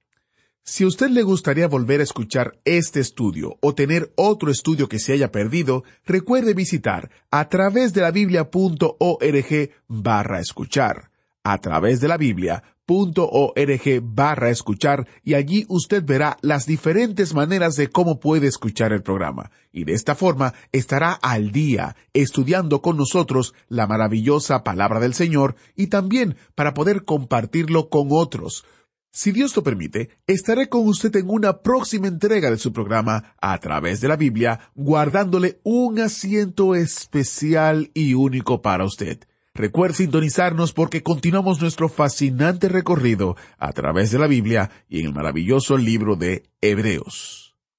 Si 0.63 0.83
a 0.83 0.87
usted 0.87 1.09
le 1.09 1.23
gustaría 1.23 1.67
volver 1.67 2.01
a 2.01 2.03
escuchar 2.03 2.59
este 2.65 2.99
estudio 2.99 3.57
o 3.61 3.73
tener 3.73 4.11
otro 4.17 4.51
estudio 4.51 4.89
que 4.89 4.99
se 4.99 5.13
haya 5.13 5.31
perdido, 5.31 5.85
recuerde 6.05 6.53
visitar 6.53 7.09
a 7.31 7.47
través 7.47 7.93
de 7.93 8.01
la 8.01 8.11
biblia.org 8.11 9.71
barra 9.87 10.39
escuchar. 10.41 11.09
A 11.43 11.59
través 11.59 12.01
de 12.01 12.09
la 12.09 12.17
Biblia 12.17 12.63
.org 12.87 14.01
barra 14.01 14.49
escuchar 14.49 15.07
y 15.23 15.33
allí 15.33 15.65
usted 15.67 16.03
verá 16.03 16.37
las 16.41 16.65
diferentes 16.65 17.33
maneras 17.33 17.75
de 17.75 17.89
cómo 17.89 18.19
puede 18.19 18.47
escuchar 18.47 18.93
el 18.93 19.03
programa. 19.03 19.51
Y 19.71 19.83
de 19.83 19.93
esta 19.93 20.15
forma 20.15 20.53
estará 20.71 21.11
al 21.11 21.51
día 21.51 21.95
estudiando 22.13 22.81
con 22.81 22.97
nosotros 22.97 23.53
la 23.67 23.85
maravillosa 23.87 24.63
palabra 24.63 24.99
del 24.99 25.13
Señor 25.13 25.55
y 25.75 25.87
también 25.87 26.37
para 26.55 26.73
poder 26.73 27.03
compartirlo 27.03 27.89
con 27.89 28.07
otros. 28.11 28.65
Si 29.11 29.31
Dios 29.31 29.55
lo 29.55 29.63
permite, 29.63 30.09
estaré 30.27 30.69
con 30.69 30.87
usted 30.87 31.15
en 31.15 31.29
una 31.29 31.61
próxima 31.61 32.07
entrega 32.07 32.51
de 32.51 32.57
su 32.57 32.71
programa 32.71 33.35
a 33.41 33.57
través 33.59 33.99
de 33.99 34.07
la 34.07 34.15
Biblia, 34.15 34.59
guardándole 34.75 35.59
un 35.63 35.99
asiento 35.99 36.75
especial 36.75 37.89
y 37.95 38.13
único 38.13 38.61
para 38.61 38.85
usted. 38.85 39.19
Recuerde 39.57 39.95
sintonizarnos 39.95 40.71
porque 40.71 41.01
continuamos 41.01 41.59
nuestro 41.59 41.89
fascinante 41.89 42.69
recorrido 42.69 43.35
a 43.57 43.73
través 43.73 44.11
de 44.11 44.19
la 44.19 44.27
Biblia 44.27 44.69
y 44.87 44.99
en 44.99 45.07
el 45.07 45.13
maravilloso 45.13 45.77
libro 45.77 46.15
de 46.15 46.43
Hebreos. 46.61 47.46